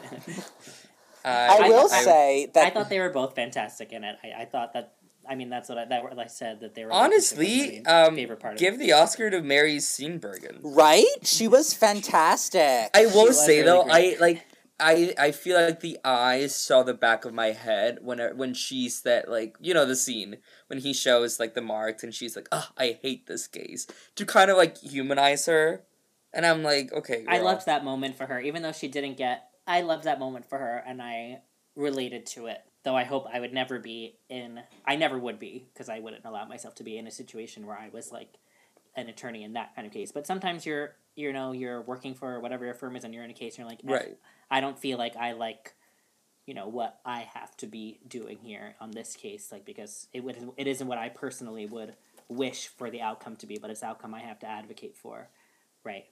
[1.25, 4.15] I, I- will I- say that I thought they were both fantastic in it.
[4.23, 4.93] I, I thought that.
[5.29, 6.93] I mean, that's what I that what I said that they were.
[6.93, 8.53] honestly, my um, favorite part.
[8.53, 8.79] Of give it.
[8.79, 10.59] the Oscar to Mary Steenburgen.
[10.63, 11.05] right?
[11.23, 12.89] She was fantastic.
[12.93, 14.17] I will was say really though, great.
[14.17, 14.45] I like.
[14.79, 18.53] I, I feel like the eyes saw the back of my head when it- when
[18.53, 22.35] she said like you know the scene when he shows like the marks and she's
[22.35, 25.81] like oh I hate this gaze to kind of like humanize her
[26.33, 29.49] and I'm like okay I loved that moment for her, even though she didn't get.
[29.65, 31.41] I loved that moment for her, and I
[31.75, 32.59] related to it.
[32.83, 34.61] Though I hope I would never be in.
[34.85, 37.77] I never would be because I wouldn't allow myself to be in a situation where
[37.77, 38.35] I was like
[38.95, 40.11] an attorney in that kind of case.
[40.11, 43.29] But sometimes you're, you know, you're working for whatever your firm is, and you're in
[43.29, 44.17] a case, and you're like, "Eh, right
[44.49, 45.75] I don't feel like I like,
[46.45, 50.23] you know, what I have to be doing here on this case, like because it
[50.23, 51.95] would it isn't what I personally would
[52.29, 55.27] wish for the outcome to be, but it's outcome I have to advocate for,
[55.83, 56.05] right?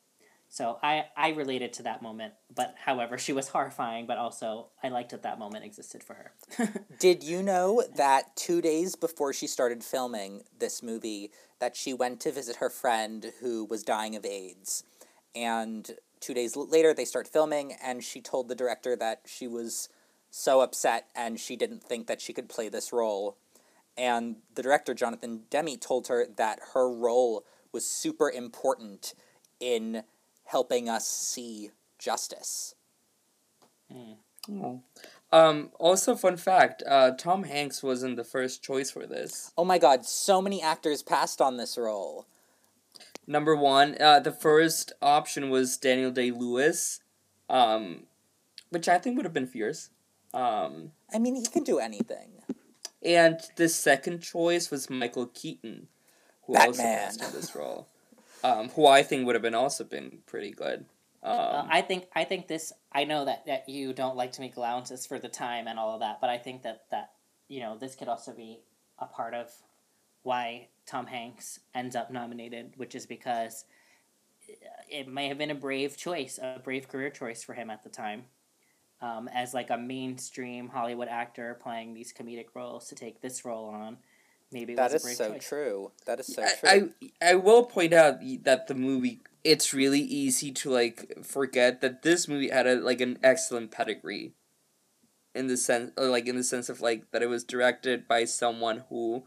[0.50, 4.89] So I I related to that moment, but however, she was horrifying, but also I
[4.89, 6.76] liked that that moment existed for her.
[7.00, 12.20] Did you know that two days before she started filming this movie, that she went
[12.22, 14.84] to visit her friend who was dying of AIDS,
[15.36, 19.89] and two days later they start filming, and she told the director that she was
[20.30, 23.38] so upset and she didn't think that she could play this role,
[23.98, 29.14] and the director Jonathan Demme told her that her role was super important
[29.60, 30.04] in
[30.46, 32.76] helping us see justice.
[34.52, 34.82] Oh.
[35.32, 39.78] um also fun fact uh Tom Hanks wasn't the first choice for this Oh my
[39.80, 42.28] god, so many actors passed on this role.
[43.26, 47.00] number one uh the first option was Daniel Day Lewis
[47.50, 48.04] um
[48.70, 49.89] which I think would have been fierce
[50.34, 52.41] um I mean, he can do anything.
[53.04, 55.88] And the second choice was Michael Keaton,
[56.43, 57.88] who also passed on this role.
[58.46, 60.86] Um, who I think would have been also been pretty good.
[61.24, 62.72] Um, Uh, I think I think this.
[62.91, 65.93] I know that, that you don't like to make allowances for the time and all
[65.93, 67.14] of that, but I think that that
[67.48, 68.60] you know this could also be
[69.00, 69.52] a part of
[70.24, 73.66] why Tom Hanks ends up nominated, which is because
[74.89, 77.89] it may have been a brave choice, a brave career choice for him at the
[77.89, 78.26] time,
[79.02, 83.70] um, as like a mainstream Hollywood actor playing these comedic roles to take this role
[83.70, 83.98] on.
[84.52, 85.48] Maybe it That was is a brave so choice.
[85.50, 85.91] true.
[86.06, 86.93] That is so I, true.
[87.22, 92.02] I I will point out that the movie it's really easy to like forget that
[92.02, 94.34] this movie had a like an excellent pedigree.
[95.34, 98.84] In the sense, like in the sense of like that it was directed by someone
[98.88, 99.26] who,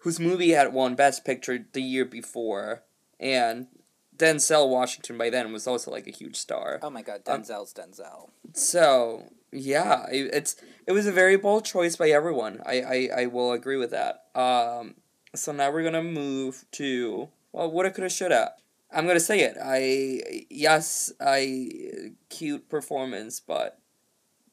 [0.00, 2.82] whose movie had won Best Picture the year before,
[3.18, 3.68] and
[4.14, 6.80] Denzel Washington by then was also like a huge star.
[6.82, 8.28] oh my god, um, Denzel's Denzel.
[8.52, 12.60] So yeah, it, it's it was a very bold choice by everyone.
[12.66, 14.24] I, I, I will agree with that.
[14.34, 14.94] Um,
[15.34, 18.54] so now we're gonna move to well, what I coulda shoulda.
[18.90, 19.56] I'm gonna say it.
[19.62, 23.78] I yes, I cute performance, but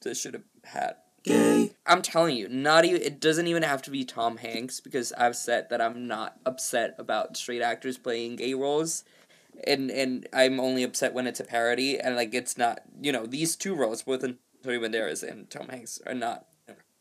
[0.02, 0.96] this should have had.
[1.22, 1.72] Gay.
[1.86, 5.36] I'm telling you, not even it doesn't even have to be Tom Hanks because I've
[5.36, 9.04] said that I'm not upset about straight actors playing gay roles
[9.66, 13.26] and and I'm only upset when it's a parody and like it's not you know
[13.26, 14.24] these two roles both
[14.64, 16.46] Antonio Banderas and Tom Hanks are not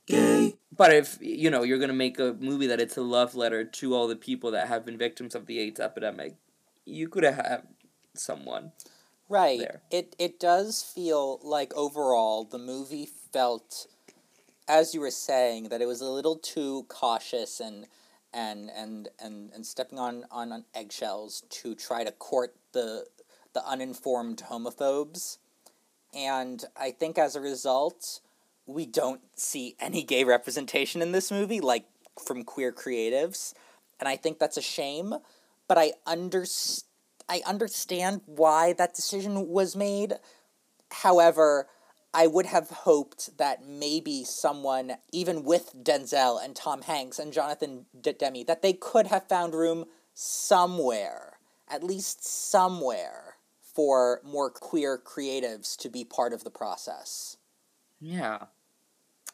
[0.05, 0.55] gay.
[0.75, 3.93] But if you know you're gonna make a movie that it's a love letter to
[3.93, 6.35] all the people that have been victims of the AIDS epidemic,
[6.85, 7.67] you could have had
[8.13, 8.71] someone.
[9.27, 9.59] Right.
[9.59, 9.81] there.
[9.91, 13.87] It it does feel like overall the movie felt
[14.69, 17.87] as you were saying, that it was a little too cautious and
[18.31, 23.05] and and and, and stepping on, on, on eggshells to try to court the
[23.53, 25.39] the uninformed homophobes.
[26.13, 28.21] And I think as a result,
[28.65, 31.85] we don't see any gay representation in this movie, like
[32.23, 33.53] from queer creatives.
[33.99, 35.15] And I think that's a shame.
[35.67, 36.85] But I understand
[37.29, 40.15] I understand why that decision was made.
[40.91, 41.67] However,
[42.11, 47.85] I would have hoped that maybe someone, even with Denzel and Tom Hanks and Jonathan
[48.01, 49.85] D- Demme, that they could have found room
[50.15, 51.37] somewhere,
[51.67, 53.28] at least somewhere,
[53.79, 57.37] for more queer creatives to be part of the process.
[58.01, 58.47] Yeah.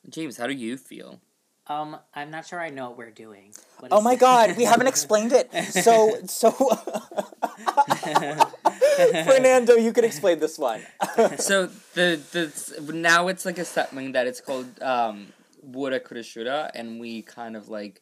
[0.07, 1.19] James, how do you feel?
[1.65, 3.55] Um, I'm not sure I know what we're doing.
[3.79, 4.19] What Oh my it?
[4.19, 5.51] god, we haven't explained it.
[5.73, 6.51] So, so.
[9.25, 10.81] Fernando, you could explain this one.
[11.39, 11.65] so
[11.95, 15.33] the the now it's like a segment that it's called um
[15.63, 17.99] woulda and we kind of like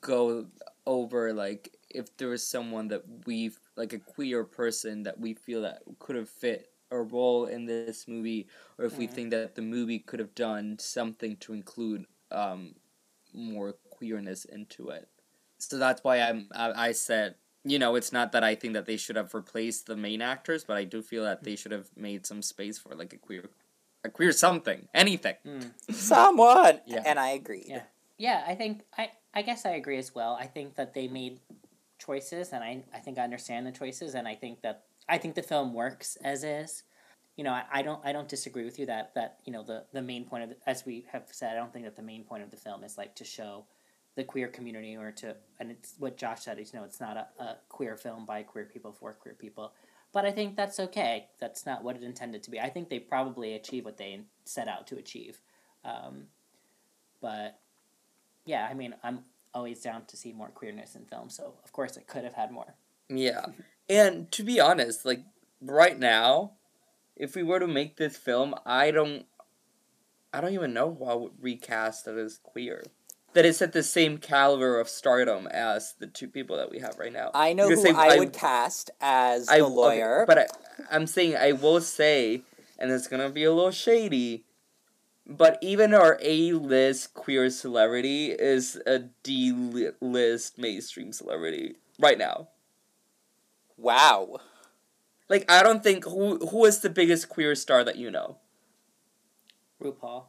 [0.00, 0.46] go
[0.86, 5.62] over like if there was someone that we like a queer person that we feel
[5.62, 8.46] that could have fit a role in this movie
[8.78, 9.12] or if we Mhm.
[9.14, 12.74] think that the movie could have done something to include um
[13.32, 15.08] more queerness into it
[15.58, 18.84] so that's why i'm i, I said you know, it's not that I think that
[18.84, 21.88] they should have replaced the main actors, but I do feel that they should have
[21.96, 23.48] made some space for like a queer,
[24.04, 25.36] a queer something, anything.
[25.46, 25.70] Mm.
[25.90, 26.80] Someone!
[26.86, 27.02] Yeah.
[27.06, 27.64] And I agree.
[27.66, 27.84] Yeah.
[28.18, 30.36] Yeah, I think I I guess I agree as well.
[30.38, 31.40] I think that they made
[32.04, 35.34] choices and I I think I understand the choices and I think that I think
[35.34, 36.82] the film works as is.
[37.36, 39.84] You know, I, I don't I don't disagree with you that that, you know, the
[39.92, 42.24] the main point of the, as we have said, I don't think that the main
[42.24, 43.64] point of the film is like to show
[44.14, 47.16] the queer community or to and it's what Josh said, is you know, it's not
[47.16, 49.72] a, a queer film by queer people for queer people.
[50.12, 51.26] But I think that's okay.
[51.40, 52.60] That's not what it intended to be.
[52.60, 55.40] I think they probably achieve what they set out to achieve.
[55.84, 56.28] Um,
[57.20, 57.58] but
[58.46, 59.24] yeah, I mean, I'm
[59.54, 62.50] always down to see more queerness in film, so of course it could have had
[62.50, 62.74] more.
[63.08, 63.46] Yeah,
[63.88, 65.20] and to be honest, like
[65.60, 66.52] right now,
[67.16, 69.26] if we were to make this film, I don't,
[70.32, 72.82] I don't even know who I would recast that is queer.
[73.34, 76.98] That is at the same caliber of stardom as the two people that we have
[77.00, 77.32] right now.
[77.34, 80.24] I know Because who I- I, I- would cast as I the okay, lawyer.
[80.26, 80.46] but I,
[80.90, 82.42] I'm saying I will say,
[82.78, 84.44] and it's gonna be a little shady,
[85.26, 92.48] but even our A-list queer celebrity is a D-list mainstream celebrity right now.
[93.76, 94.36] wow.
[95.28, 98.36] Like I don't think who who is the biggest queer star that you know.
[99.82, 100.24] RuPaul.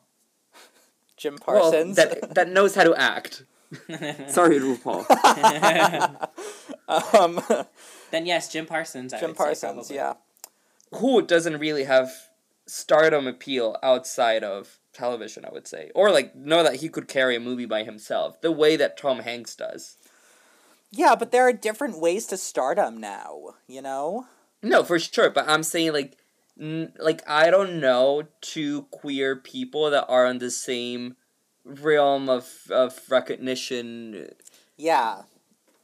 [1.17, 1.97] Jim Well, Parsons.
[1.97, 3.43] that that knows how to act.
[4.29, 5.03] Sorry, RuPaul.
[6.87, 7.41] um,
[8.11, 9.13] then yes, Jim Parsons.
[9.13, 9.95] I Jim would Parsons, probably.
[9.97, 10.13] yeah.
[10.93, 12.11] who doesn't really have
[12.65, 15.45] stardom appeal outside of television?
[15.45, 18.51] I would say, or like know that he could carry a movie by himself, the
[18.51, 19.97] way that Tom Hanks does.
[20.91, 24.27] Yeah, but there are different ways to stardom now, you know?
[24.63, 25.29] No, for sure.
[25.29, 26.17] But I'm saying like,
[26.59, 31.15] n- like I don't know two queer people that are in the same
[31.65, 34.29] realm of of recognition,
[34.77, 35.23] Yeah.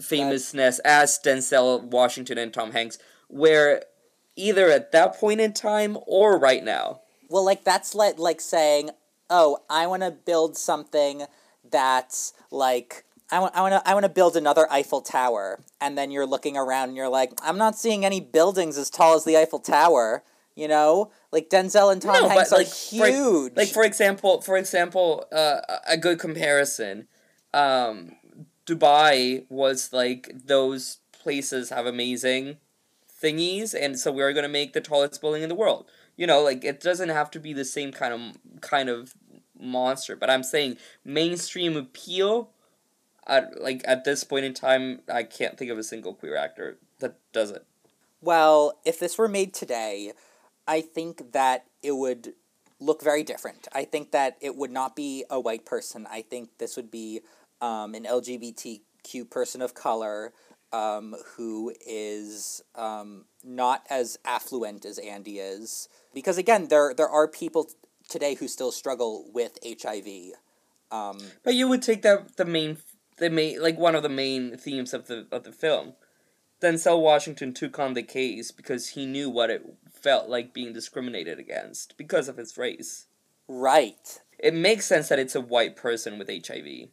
[0.02, 2.98] famousness as Denzel Washington and Tom Hanks,
[3.28, 3.84] where
[4.36, 7.02] either at that point in time or right now.
[7.30, 8.92] Well, like that's like like saying,
[9.32, 11.24] "Oh, I want to build something
[11.70, 15.98] that's like I want I want to I want to build another Eiffel Tower." And
[15.98, 19.24] then you're looking around and you're like, "I'm not seeing any buildings as tall as
[19.26, 20.24] the Eiffel Tower."
[20.54, 21.12] You know?
[21.32, 23.54] Like Denzel and Tom No, Hanks but, like, are for- huge.
[23.56, 27.08] Like for example, for example, uh, a good comparison,
[27.54, 28.18] um,
[28.66, 32.58] Dubai was like those places have amazing
[33.22, 35.86] thingies, and so we're gonna make the tallest building in the world.
[36.18, 39.14] You know, like it doesn't have to be the same kind of kind of
[39.62, 42.50] monster, but I'm saying mainstream appeal.
[43.28, 46.78] At, like at this point in time, I can't think of a single queer actor
[47.00, 47.66] that does it.
[48.20, 50.14] Well, if this were made today,
[50.68, 52.34] I think that it would
[52.80, 53.68] look very different.
[53.74, 56.08] I think that it would not be a white person.
[56.10, 57.22] I think this would be
[57.62, 60.34] um, an LGBTQ person of color
[60.74, 65.90] um, who is um, not as affluent as Andy is.
[66.14, 67.70] Because again, there there are people
[68.12, 70.34] today who still struggle with HIV.
[70.92, 72.78] Um, But you would take that the main
[73.18, 75.94] the main like one of the main themes of the of the film.
[76.62, 81.40] Denzel Washington took on the case because he knew what it felt like being discriminated
[81.40, 83.08] against because of his race.
[83.48, 84.20] right.
[84.38, 86.90] It makes sense that it's a white person with HIV.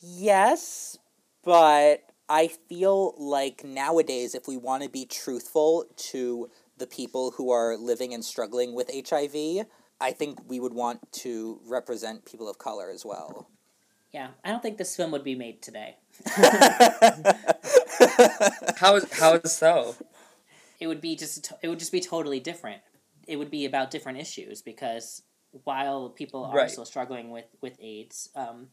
[0.00, 0.98] Yes,
[1.44, 7.50] but I feel like nowadays, if we want to be truthful to the people who
[7.50, 9.66] are living and struggling with HIV,
[10.00, 13.48] I think we would want to represent people of color as well.
[14.12, 15.96] Yeah, I don't think this film would be made today.
[18.76, 19.94] How is how is so?
[20.80, 22.82] It would be just it would just be totally different.
[23.26, 25.22] It would be about different issues because
[25.64, 26.70] while people are Right.
[26.70, 28.68] still struggling with with AIDS, um,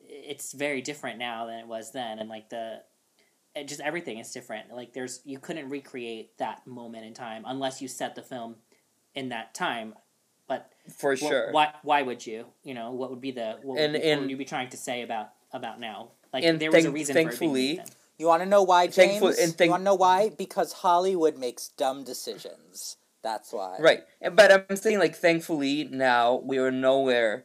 [0.00, 2.82] it's very different now than it was then, and like the
[3.56, 4.70] it just everything is different.
[4.72, 8.56] Like there's you couldn't recreate that moment in time unless you set the film
[9.14, 9.94] in that time.
[10.46, 11.50] But For wh- sure.
[11.52, 12.46] why why would you?
[12.62, 14.44] You know what would be the what, And- would, be- what and- would you be
[14.44, 16.10] trying to say about about now?
[16.32, 17.80] Like And there was a thank- reason for it being thankfully-
[18.18, 18.96] You want to know why, James?
[18.96, 20.30] Thankful- and thank- you want to know why?
[20.30, 22.96] Because Hollywood makes dumb decisions.
[23.22, 23.76] That's why.
[23.80, 24.04] Right.
[24.32, 27.44] But I'm saying like thankfully now we are nowhere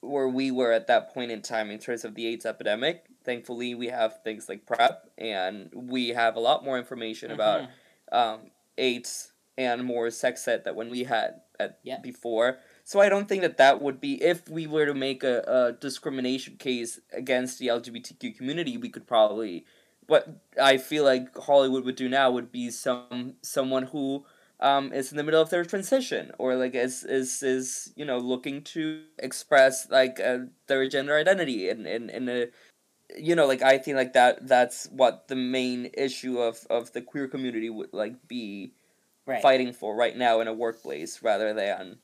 [0.00, 3.04] where we were at that point in time in terms of the AIDS epidemic.
[3.24, 7.68] Thankfully we have things like PrEP and we have a lot more information about Mhm.
[8.12, 12.00] um, AIDS and more sex ed that when we had at Yeah.
[12.00, 12.58] before.
[12.84, 15.72] So I don't think that that would be if we were to make a, a
[15.72, 19.64] discrimination case against the LGBTQ community, we could probably.
[20.06, 20.28] What
[20.60, 24.24] I feel like Hollywood would do now would be some someone who
[24.58, 28.18] um, is in the middle of their transition or like is is is you know
[28.18, 32.48] looking to express like uh, their gender identity in in in a
[33.18, 37.00] you know like I think like that that's what the main issue of of the
[37.02, 38.72] queer community would like be
[39.26, 39.42] right.
[39.42, 41.98] fighting for right now in a workplace rather than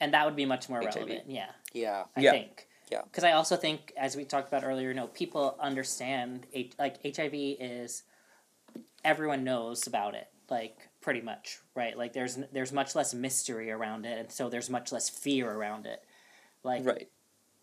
[0.00, 0.94] and that would be much more HIV.
[0.94, 1.22] relevant.
[1.28, 2.04] Yeah, Yeah.
[2.14, 2.30] I Yeah.
[2.32, 2.68] think.
[2.92, 3.02] Yeah.
[3.02, 7.34] Because I also think, as we talked about earlier, no, people understand H- like HIV
[7.58, 8.02] is
[9.04, 11.96] everyone knows about it, like pretty much, right?
[11.96, 15.86] Like there's there's much less mystery around it, and so there's much less fear around
[15.86, 16.04] it.
[16.62, 17.08] Like right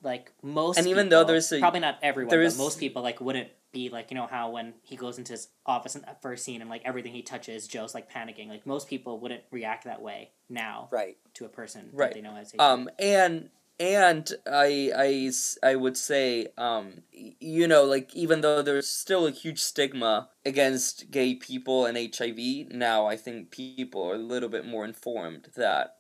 [0.04, 3.02] like most And even though there's a- probably not everyone, there but is- most people
[3.02, 6.22] like wouldn't be like you know how when he goes into his office in that
[6.22, 8.48] first scene and like everything he touches, Joe's like panicking.
[8.48, 11.18] Like most people wouldn't react that way now Right.
[11.36, 12.10] to a person Right.
[12.10, 12.60] that they know as HIV.
[12.62, 13.50] um and
[13.80, 15.32] and I, I
[15.64, 21.10] i would say um you know like even though there's still a huge stigma against
[21.10, 25.98] gay people and HIV now I think people are a little bit more informed that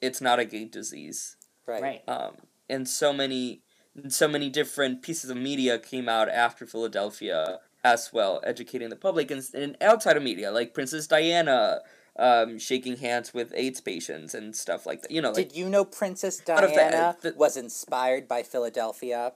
[0.00, 1.34] it's not a gay disease
[1.66, 1.82] Right.
[1.82, 2.02] right.
[2.08, 2.36] um,
[2.68, 3.62] and so many
[4.08, 9.30] so many different pieces of media came out after Philadelphia as well, educating the public
[9.30, 11.80] and, and outside of media, like Princess Diana
[12.18, 15.10] um, shaking hands with AIDS patients and stuff like that.
[15.10, 19.32] You know, like Did you know Princess of the- Diana the- was inspired by Philadelphia?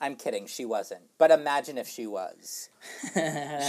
[0.00, 1.02] I'm kidding, she wasn't.
[1.18, 2.70] But imagine if she was.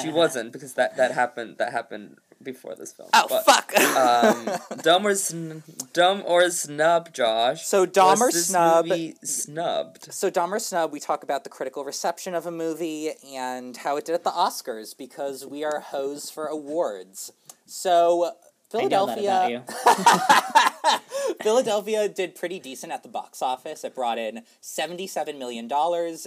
[0.01, 3.09] she wasn't because that that happened that happened before this film.
[3.13, 3.77] Oh But, fuck!
[3.97, 5.63] um, dumb or sn-
[5.93, 7.65] dumb or snub, Josh.
[7.65, 8.85] so dumb Was or this Snub.
[8.87, 10.11] movie snubbed?
[10.13, 13.97] So Dom or Snub, we talk about the critical reception of a movie and how
[13.97, 17.31] it did at the Oscars because we are hoes for awards.
[17.65, 18.31] So
[18.73, 19.63] I know that about Philadelphia.
[19.67, 20.95] you.
[21.41, 23.83] Philadelphia did pretty decent at the box office.
[23.83, 25.69] It brought in $77 million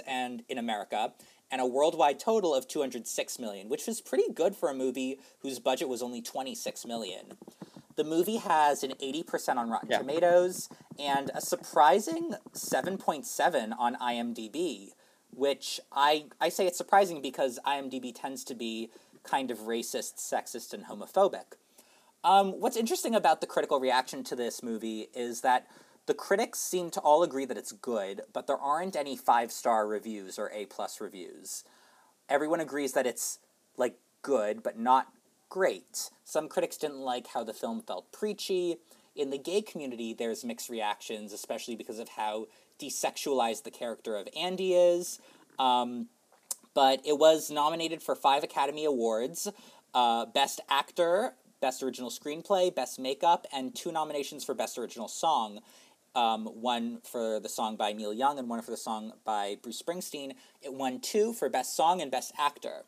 [0.07, 1.13] and in America
[1.55, 5.61] and a worldwide total of 206 million, which was pretty good for a movie whose
[5.61, 7.39] budget was only 26 million.
[7.95, 9.99] The movie has an 80% on Rotten Yeah.
[9.99, 14.95] Tomatoes and a surprising 7.7 on IMDb,
[15.31, 18.91] which I I say it's surprising because IMDb tends to be
[19.23, 21.55] kind of racist, sexist, and homophobic.
[22.25, 25.69] Um, what's interesting about the critical reaction to this movie is that
[26.07, 29.87] the critics seem to all agree that it's good, but there aren't any five star
[29.87, 31.65] reviews or A plus reviews.
[32.29, 33.39] Everyone agrees that it's
[33.77, 35.09] like good, but not
[35.49, 36.11] great.
[36.25, 38.77] Some critics didn't like how the film felt preachy.
[39.17, 42.47] In the gay community, there's mixed reactions, especially because of how
[42.81, 45.21] desexualized the character of Andy is.
[45.59, 46.09] Um,
[46.75, 49.49] but it was nominated for five Academy Awards
[49.95, 55.61] uh, Best Actor, Best Original Screenplay, Best Makeup, and two nominations for Best Original Song.
[56.15, 59.83] Um, one for the song by Neil Young and one for the song by Bruce
[59.83, 60.35] Springsteen.
[60.63, 62.85] It won two for Best Song and Best Actor.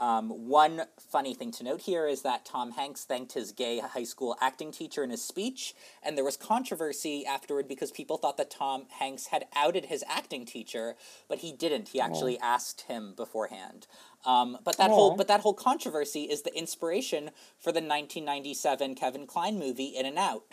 [0.00, 4.04] Um, one funny thing to note here is that Tom Hanks thanked his gay high
[4.04, 8.50] school acting teacher in his speech, and there was controversy afterward because people thought that
[8.50, 10.94] Tom Hanks had outed his acting teacher,
[11.28, 11.88] but he didn't.
[11.88, 13.88] He actually asked him beforehand.
[14.24, 19.26] Um, but that whole but that whole controversy is the inspiration for the 1997 Kevin
[19.26, 20.44] Kline movie In and Out.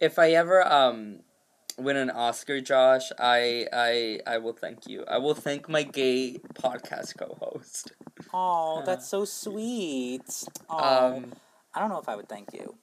[0.00, 1.20] If I ever um
[1.78, 5.04] win an Oscar, Josh, I I I will thank you.
[5.06, 7.92] I will thank my gay podcast co-host.
[8.32, 10.44] Oh, that's so sweet.
[10.68, 11.32] Oh, Um,
[11.74, 12.76] I don't know if I would thank you.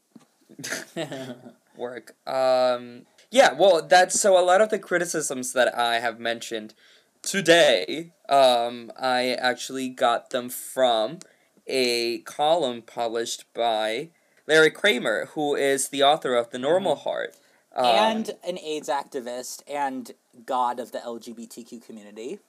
[1.75, 2.15] work.
[2.27, 4.37] Um, yeah, well, that's so.
[4.39, 6.73] A lot of the criticisms that I have mentioned
[7.21, 11.19] today, um, I actually got them from
[11.67, 14.09] a column published by
[14.47, 17.35] Larry Kramer, who is the author of The Normal Heart.
[17.75, 20.11] Um, and an AIDS activist and
[20.45, 22.39] god of the LGBTQ community.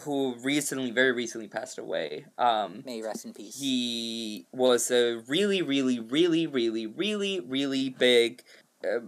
[0.00, 2.26] who recently, very recently passed away.
[2.36, 3.58] Um, May he rest in peace.
[3.58, 8.42] he was a really, really, really, really, really, really big.
[8.84, 9.00] Uh,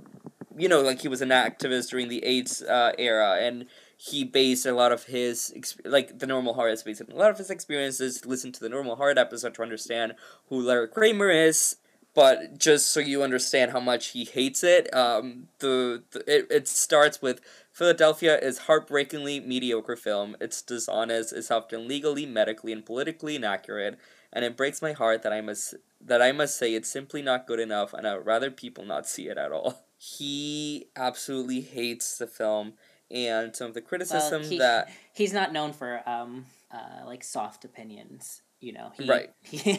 [0.57, 3.67] you know, like he was an activist during the AIDS uh, era, and
[3.97, 5.53] he based a lot of his
[5.85, 8.25] like the normal heart is based on a lot of his experiences.
[8.25, 10.15] Listen to the normal heart episode to understand
[10.49, 11.77] who Larry Kramer is.
[12.19, 16.67] But just so you understand how much he hates it, um, the, the it, it
[16.67, 17.41] starts with
[17.71, 20.37] Philadelphia is heartbreakingly mediocre film.
[20.41, 24.01] It's dishonest, it's often legally, medically, and politically inaccurate,
[24.33, 27.47] and it breaks my heart that I must that I must say it's simply not
[27.47, 29.85] good enough, and I'd rather people not see it at all.
[30.01, 32.73] He absolutely hates the film,
[33.13, 37.65] and some of the criticism he- that he's not known for um uh like soft
[37.65, 38.43] opinions.
[38.61, 39.31] You know, he, Right.
[39.43, 39.79] He,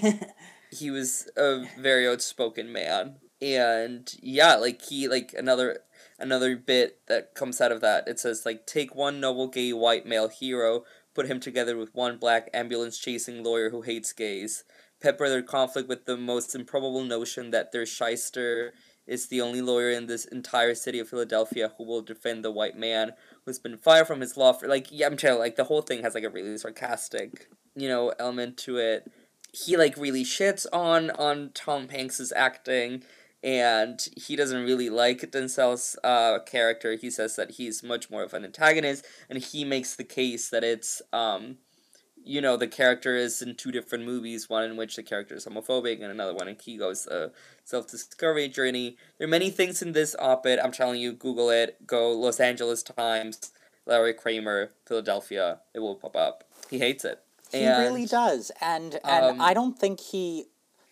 [0.71, 3.17] he was a very outspoken man.
[3.41, 5.79] And yeah like he like another
[6.19, 10.05] another bit that comes out of that it says like take one noble gay white
[10.05, 10.83] male hero
[11.19, 14.63] put him together with one black ambulance chasing lawyer who hates gays.
[15.01, 18.73] Pepper their conflict with the most improbable notion that their shyster
[19.05, 22.77] is the only lawyer in this entire city of Philadelphia who will defend the white
[22.77, 23.11] man
[23.45, 26.03] who's been fired from his law for like yeah I'm telling like the whole thing
[26.03, 29.11] has like a really sarcastic you know element to it
[29.53, 33.03] he like really shits on on Tom Hanks's acting
[33.43, 36.95] and he doesn't really like Denzel's uh, character.
[36.95, 40.63] He says that he's much more of an antagonist, and he makes the case that
[40.63, 41.57] it's, um,
[42.21, 44.49] you know, the character is in two different movies.
[44.49, 47.31] One in which the character is homophobic, and another one in he goes a
[47.63, 48.97] self discovery journey.
[49.17, 50.59] There are many things in this op-ed.
[50.59, 51.87] I'm telling you, Google it.
[51.87, 53.51] Go Los Angeles Times,
[53.85, 55.59] Larry Kramer, Philadelphia.
[55.73, 56.43] It will pop up.
[56.69, 57.23] He hates it.
[57.51, 60.45] He And- really does, and and um, I don't think he.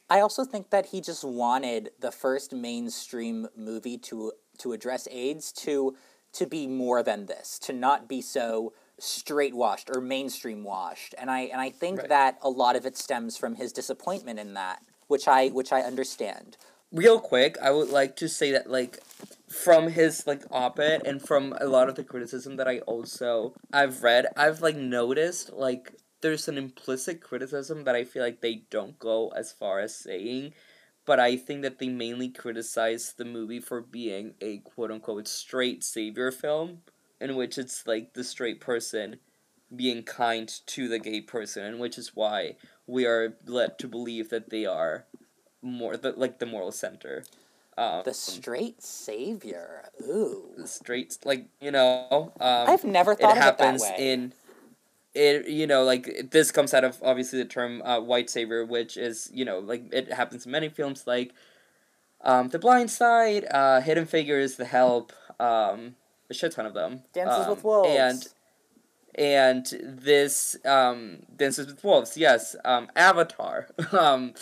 [0.09, 5.51] I also think that he just wanted the first mainstream movie to to address AIDS
[5.53, 5.95] to
[6.33, 11.29] to be more than this, to not be so straight washed or mainstream washed, and
[11.29, 12.09] I and I think Right.
[12.09, 15.81] that a lot of it stems from his disappointment in that, which I which I
[15.81, 16.57] understand.
[16.89, 18.97] real quick i would like to say that like
[19.49, 24.01] from his like op-ed and from a lot of the criticism that i also i've
[24.03, 25.91] read i've like noticed like
[26.21, 30.53] there's an implicit criticism that i feel like they don't go as far as saying
[31.05, 36.31] but i think that they mainly criticize the movie for being a quote-unquote straight savior
[36.31, 36.79] film
[37.19, 39.17] in which it's like the straight person
[39.75, 42.55] being kind to the gay person and which is why
[42.85, 45.05] we are led to believe that they are
[45.61, 47.23] more the, like the moral center.
[47.77, 53.31] Um, The straight savior, ooh, the straight like you know um, I've never it thought
[53.31, 53.95] of it that happens way.
[53.99, 54.33] in
[55.17, 58.95] it you know like this comes out of obviously the term uh, white savior which
[58.95, 61.33] is you know like it happens in many films like
[62.21, 65.95] um, the blind side uh, hidden figures the help um,
[66.29, 67.89] a shit ton of them Dances um, with Wolves.
[67.89, 68.27] and
[69.15, 74.33] and this um, dances with wolves yes um, avatar um,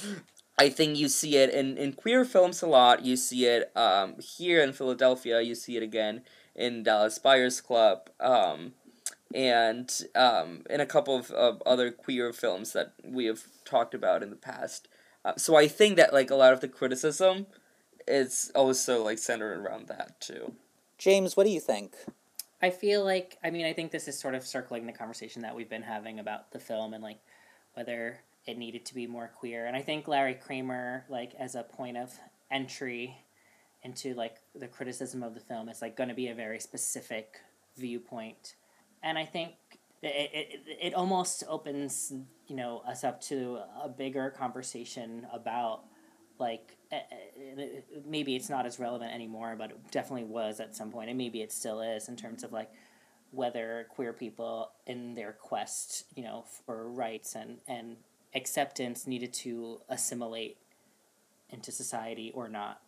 [0.57, 3.03] I think you see it in, in queer films a lot.
[3.03, 5.41] You see it um, here in Philadelphia.
[5.41, 6.21] You see it again
[6.55, 8.71] in Dallas Buyers Club, um,
[9.35, 14.23] and um, in a couple of, of other queer films that we have talked about
[14.23, 14.87] in the past.
[15.25, 17.47] Uh, so I think that like a lot of the criticism
[18.07, 20.53] is also like centered around that too.
[20.97, 21.95] James, what do you think?
[22.61, 25.55] I feel like I mean I think this is sort of circling the conversation that
[25.55, 27.19] we've been having about the film and like
[27.73, 29.65] whether it needed to be more queer.
[29.65, 32.17] And I think Larry Kramer like as a point of
[32.49, 33.17] entry
[33.83, 37.41] into like the criticism of the film is like going to be a very specific
[37.75, 38.55] viewpoint.
[39.05, 39.53] And I think
[40.01, 42.11] it, it, it almost opens
[42.47, 45.85] you know us up to a bigger conversation about
[46.37, 46.99] like eh,
[47.57, 47.67] eh,
[48.05, 51.41] maybe it's not as relevant anymore but it definitely was at some point and maybe
[51.41, 52.69] it still is in terms of like
[53.31, 57.95] whether queer people in their quest you know for rights and and
[58.35, 60.57] acceptance needed to assimilate
[61.49, 62.81] into society or not.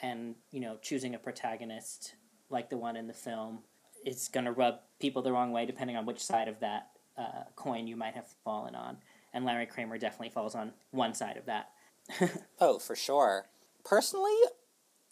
[0.00, 2.14] And you know choosing a protagonist
[2.48, 3.60] like the one in the film
[4.06, 6.88] is going to rub people the wrong way depending on which side of that
[7.18, 8.96] uh, coin you might have fallen on
[9.34, 11.70] and larry kramer definitely falls on one side of that
[12.60, 13.46] Oh, for sure.
[13.84, 14.36] Personally,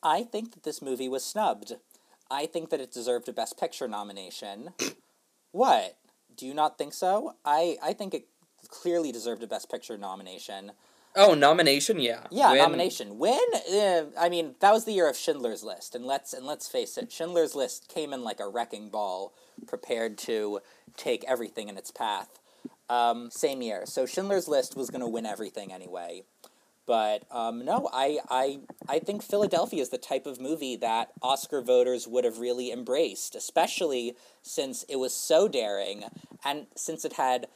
[0.02, 1.74] I think that this movie was snubbed.
[2.30, 4.70] I think that it deserved a Best Picture nomination.
[5.52, 5.96] what?
[6.36, 7.34] Do you not think so?
[7.44, 8.26] I, I think it
[8.68, 10.72] clearly deserved a Best Picture nomination.
[11.16, 12.26] Oh, nomination, yeah.
[12.30, 12.58] Yeah, Win.
[12.58, 13.18] nomination.
[13.18, 13.38] Win?
[13.72, 16.98] Uh, I mean, that was the year of Schindler's List, and let's and let's face
[16.98, 19.32] it, Schindler's List came in like a wrecking ball,
[19.66, 20.60] prepared to
[20.96, 22.40] take everything in its path.
[22.90, 26.22] Um, same year, so Schindler's List was going to win everything anyway.
[26.86, 28.58] But um, no, I, I
[28.88, 33.34] I think Philadelphia is the type of movie that Oscar voters would have really embraced,
[33.34, 36.04] especially since it was so daring
[36.44, 37.46] and since it had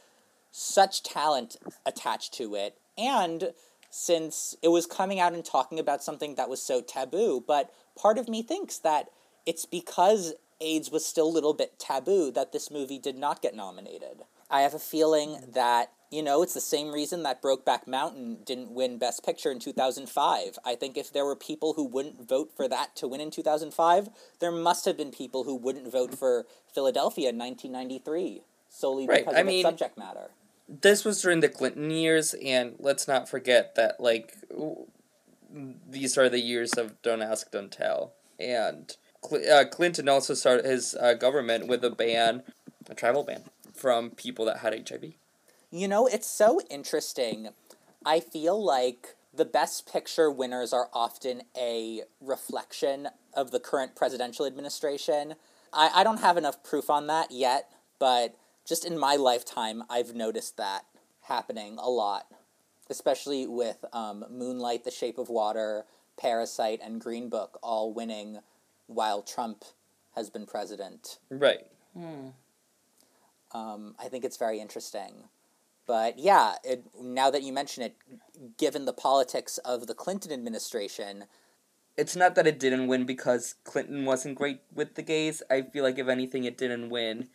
[0.50, 3.52] such talent attached to it, and
[3.90, 7.42] since it was coming out and talking about something that was so taboo.
[7.46, 9.08] But part of me thinks that
[9.46, 13.54] it's because AIDS was still a little bit taboo that this movie did not get
[13.54, 14.24] nominated.
[14.50, 15.52] I have a feeling mm.
[15.54, 19.58] that, you know, it's the same reason that Brokeback Mountain didn't win Best Picture in
[19.58, 20.58] 2005.
[20.64, 24.08] I think if there were people who wouldn't vote for that to win in 2005,
[24.40, 29.34] there must have been people who wouldn't vote for Philadelphia in 1993 solely Right, because
[29.34, 30.30] I of mean- its subject matter.
[30.68, 34.36] This was during the Clinton years, and let's not forget that like
[35.88, 38.96] these are the years of Don't Ask, Don't Tell, and
[39.50, 42.42] uh, Clinton also started his uh, government with a ban,
[42.88, 43.44] a travel ban
[43.74, 45.12] from people that had HIV.
[45.70, 47.48] You know, it's so interesting.
[48.04, 54.46] I feel like the best picture winners are often a reflection of the current presidential
[54.46, 55.34] administration.
[55.72, 58.36] I, I don't have enough proof on that yet, but
[58.68, 60.84] just in my lifetime, I've noticed that
[61.22, 62.26] happening a lot,
[62.90, 65.86] especially with um, Moonlight, The Shape of Water,
[66.20, 68.40] Parasite, and Green Book all winning
[68.86, 69.64] while Trump
[70.14, 71.18] has been president.
[71.30, 71.66] Right.
[71.96, 72.28] Hmm.
[73.52, 75.28] Um, I think it's very interesting.
[75.86, 77.96] But yeah, it, now that you mention it,
[78.58, 81.24] given the politics of the Clinton administration,
[81.96, 85.42] It's not that it didn't win because Clinton wasn't great with the gays.
[85.50, 87.28] I feel like if anything, it didn't win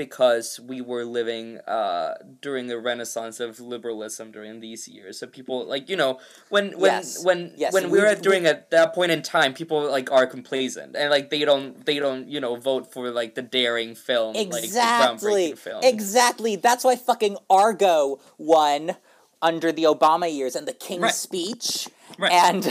[0.00, 5.18] because we were living uh, during the renaissance of liberalism during these years.
[5.20, 7.22] So people like you know when when Yes.
[7.22, 10.26] when Yes, when we- we're we- during at that point in time, people like are
[10.26, 14.32] complacent and like they don't they don't you know vote for like the daring film
[14.34, 15.80] like the exactly, groundbreaking film.
[15.84, 16.56] exactly.
[16.56, 18.96] That's why fucking Argo won
[19.42, 21.14] under the Obama years and the King's Right.
[21.28, 21.88] Speech,
[22.18, 22.32] Right.
[22.32, 22.64] and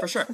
[0.00, 0.26] for sure.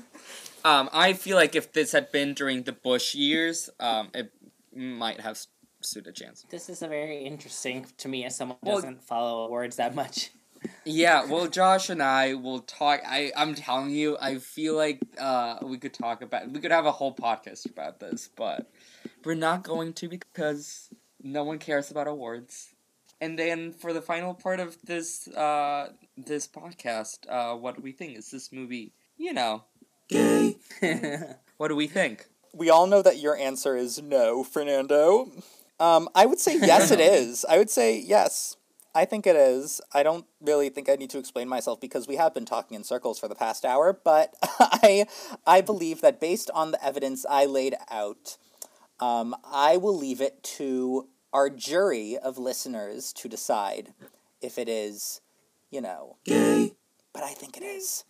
[0.65, 4.33] Um, I feel like if this had been during the Bush years, um, it
[4.77, 5.49] might have s-
[5.81, 6.45] stood a chance.
[6.51, 9.95] This is a very interesting to me as someone who Well- doesn't follow awards that
[9.95, 10.31] much.
[10.85, 13.01] Yeah, well, Josh and I will talk.
[13.07, 16.87] I I'm telling you, I feel like uh we could talk about we could have
[16.87, 18.69] a whole podcast about this, but
[19.25, 20.89] we're not going to because
[21.23, 22.73] no one cares about awards.
[23.21, 27.93] And then for the final part of this uh this podcast, uh what do we
[27.93, 28.17] think?
[28.17, 29.65] Is this movie, you know,
[30.09, 30.57] gay?
[31.59, 32.27] What do we think?
[32.57, 35.31] We all know that your answer is no, Fernando.
[35.79, 37.45] Um, I would say yes, it is.
[37.49, 38.57] I would say yes.
[38.95, 39.81] I think it is.
[39.93, 42.83] I don't really think I need to explain myself because we have been talking in
[42.85, 45.07] circles for the past hour, but I
[45.47, 48.39] I believe that based on the evidence I laid out,
[49.01, 53.93] um, I will leave it to our jury of listeners to decide
[54.41, 55.21] if it is,
[55.71, 56.73] you know, gay.
[57.13, 58.05] But I think it is.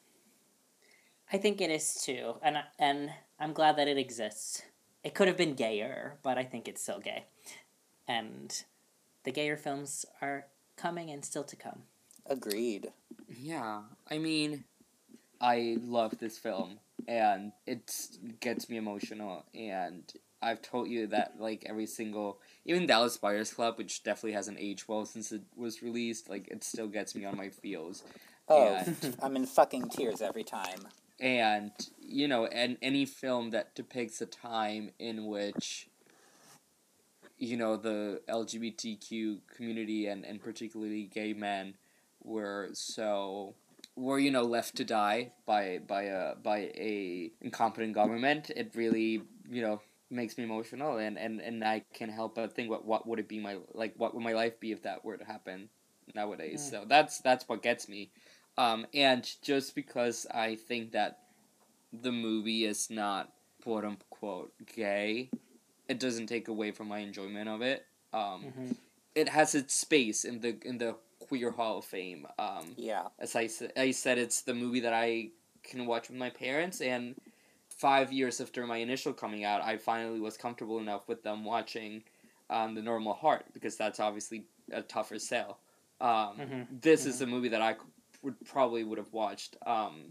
[1.32, 4.62] I think it is too, and I- and I'm glad that it exists.
[5.04, 7.24] It could have been gayer, but I think it's still gay,
[8.08, 8.64] and
[9.24, 11.82] the gayer films are coming and still to come.
[12.26, 12.88] Agreed.
[13.40, 14.64] Yeah, I mean,
[15.40, 17.92] I love this film, and it
[18.40, 19.44] gets me emotional.
[19.54, 20.02] And
[20.42, 24.84] I've told you that like every single, even Dallas Buyers Club, which definitely hasn't aged
[24.88, 28.02] well since it was released, like it still gets me on my feels.
[28.48, 30.88] Oh, And I'm in fucking tears every time.
[31.20, 35.88] And you know, and any film that depicts a time in which
[37.38, 41.74] you know the LGBTQ community and and particularly gay men
[42.22, 43.54] were so
[43.94, 49.22] were you know left to die by by a by a incompetent government it really
[49.50, 53.06] you know makes me emotional and and and I can help but think what what
[53.06, 55.68] would it be my like what would my life be if that were to happen
[56.14, 56.70] nowadays Mm.
[56.70, 58.10] so that's that's what gets me
[58.58, 61.18] um and just because I think that
[61.92, 63.32] the movie is not
[63.62, 65.30] quote unquote gay
[65.88, 67.84] it doesn't take away from my enjoyment of it.
[68.12, 68.72] Um hmm
[69.14, 72.26] it has its space in the in the queer hall of fame.
[72.38, 73.08] Um Yeah.
[73.18, 75.30] as I, I said it's the movie that i
[75.62, 77.16] can watch with my parents and
[77.70, 82.02] five years after my initial coming out i finally was comfortable enough with them watching
[82.50, 85.58] um, the normal heart because that's obviously a tougher sell.
[86.00, 86.80] Um, Mhm.
[86.82, 87.74] this is a movie that i
[88.26, 90.10] would probably would have watched um,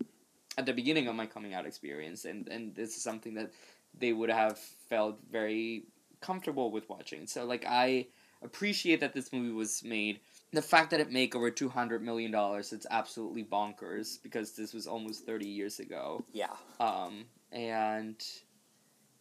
[0.57, 3.51] at the beginning of my coming out experience and, and this is something that
[3.99, 5.84] they would have felt very
[6.22, 7.28] comfortable with watching.
[7.28, 8.07] So like i
[8.41, 10.20] appreciate that this movie was made.
[10.51, 14.88] The fact that it make over 200 million dollars it's absolutely bonkers because this was
[14.88, 16.24] almost 30 years ago.
[16.34, 16.55] Yeah.
[16.80, 18.16] um and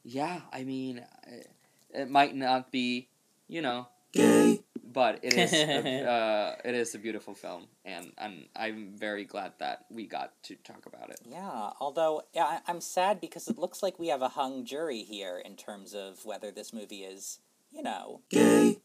[0.03, 1.51] yeah i mean it,
[1.92, 3.09] it might not be
[3.49, 4.61] you know gay
[4.95, 9.53] but it is a, uh, it is a beautiful film, and and I'm very glad
[9.59, 11.20] that we got to talk about it.
[11.28, 15.03] Yeah, although yeah, I- I'm sad because it looks like we have a hung jury
[15.03, 17.40] here in terms of whether this movie is,
[17.70, 18.20] you know,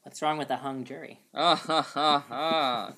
[0.04, 1.20] What's wrong with a hung jury?
[1.34, 2.94] Ah ha ha ha.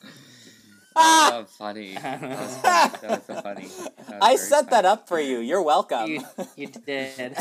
[0.94, 1.32] Ah!
[1.34, 1.94] Oh, funny.
[1.94, 2.92] That was funny.
[3.02, 3.68] That was so funny.
[3.68, 5.40] That was I very set that up for you.
[5.40, 6.08] You're welcome.
[6.12, 6.26] You,
[6.58, 7.38] you did.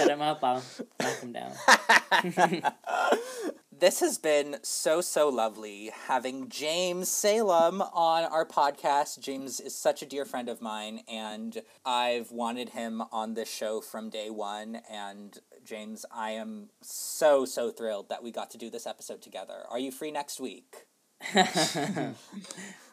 [0.00, 0.62] Set him up, I'll
[1.00, 1.52] knock him down.
[3.78, 9.20] this has been so so lovely having James Salem on our podcast.
[9.20, 13.80] James is such a dear friend of mine and I've wanted him on this show
[13.80, 18.70] from day 1 and James, I am so so thrilled that we got to do
[18.70, 19.64] this episode together.
[19.70, 20.86] Are you free next week?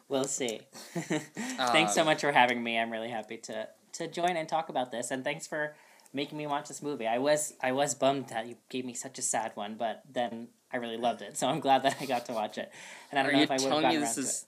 [0.09, 0.59] we'll see.
[0.93, 2.77] thanks so Um, much for having me.
[2.77, 5.73] I'm really happy to to join and talk about this, and thanks for
[6.13, 7.07] making me watch this movie.
[7.07, 10.49] I was I was bummed that you gave me such a sad one, but then
[10.71, 12.71] I really loved it, so I'm glad that I got to watch it.
[13.11, 14.17] And I don't Are know you if I would have telling gotten me around this
[14.17, 14.45] is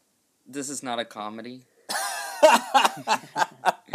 [0.47, 1.63] this is not a comedy?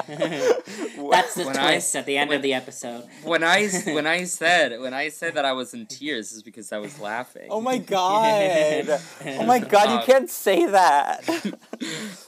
[0.09, 0.67] it.
[1.11, 3.05] That's the when I- twist at the end when- of the episode.
[3.23, 6.73] When I when I said when I said that I was in tears is because
[6.73, 7.49] I was laughing.
[7.51, 8.89] Oh my god.
[9.27, 11.25] oh my god, you Uh, can't say that.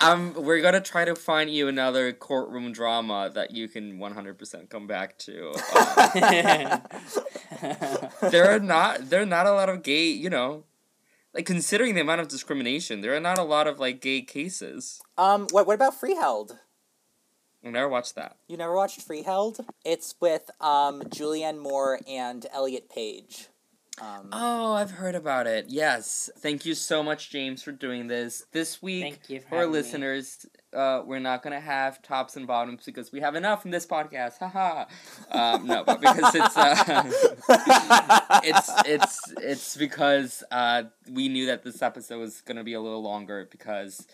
[0.00, 4.38] um, we're gonna try to find you another courtroom drama that you can one hundred
[4.38, 5.52] percent come back to.
[6.22, 6.82] Um,
[8.30, 10.64] there are not there are not a lot of gay, you know,
[11.34, 15.00] like considering the amount of discrimination, there are not a lot of like gay cases.
[15.18, 16.58] um what what about Freeheld?
[17.66, 18.36] I never watched that.
[18.48, 19.64] You never watched Freeheld?
[19.84, 23.48] It's with um, Julianne Moore and Elliot Page.
[24.00, 25.66] Um, Oh, I've heard about it.
[25.68, 26.30] Yes.
[26.38, 28.44] Thank you so much, James, for doing this.
[28.52, 29.78] This week, Thank you for for our having me.
[29.78, 33.86] listeners, uh, we're not gonna have tops and bottoms because we have enough in this
[33.86, 34.38] podcast.
[34.38, 34.84] Haha.
[35.30, 37.02] um, no, but because it's uh,
[38.44, 43.02] it's it's it's because uh, we knew that this episode was gonna be a little
[43.02, 44.06] longer because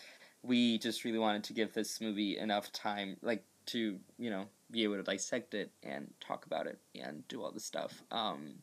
[0.43, 4.85] we just really wanted to give this movie enough time, like to you know be
[4.85, 8.03] able to dissect it and talk about it and do all the stuff.
[8.11, 8.55] Um,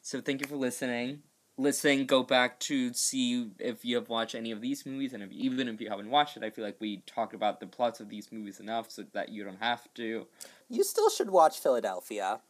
[0.00, 1.22] so thank you for listening.
[1.58, 5.30] Listen, go back to see if you have watched any of these movies, and if,
[5.30, 8.08] even if you haven't watched it, I feel like we talked about the plots of
[8.08, 10.26] these movies enough so that you don't have to.
[10.70, 12.40] you still should watch Philadelphia.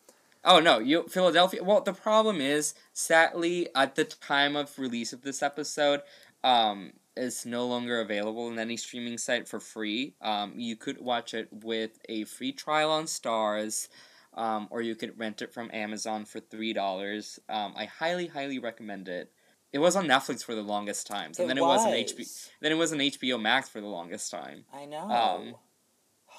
[0.45, 1.63] Oh no, you Philadelphia.
[1.63, 6.03] Well, the problem is, sadly, at the time of release of this episode,
[6.43, 10.15] um, it's no longer available in any streaming site for free.
[10.21, 13.89] Um, you could watch it with a free trial on Starz,
[14.35, 17.39] um, or you could rent it from Amazon for three dollars.
[17.49, 19.31] Um, I highly, highly recommend it.
[19.73, 22.51] It was on Netflix for the longest time, and then it was on HBO.
[22.61, 24.65] Then it was on HBO Max for the longest time.
[24.73, 25.59] I know.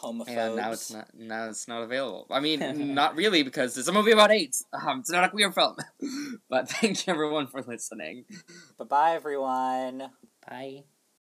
[0.03, 0.27] Homophobes.
[0.27, 2.27] And now it's not now it's not available.
[2.29, 2.59] I mean,
[2.93, 4.65] not really because it's a movie about AIDS.
[4.73, 5.77] Um, it's not a queer film.
[6.49, 8.25] but thank you everyone for listening.
[8.77, 10.09] Bye bye, everyone.
[10.47, 10.83] Bye.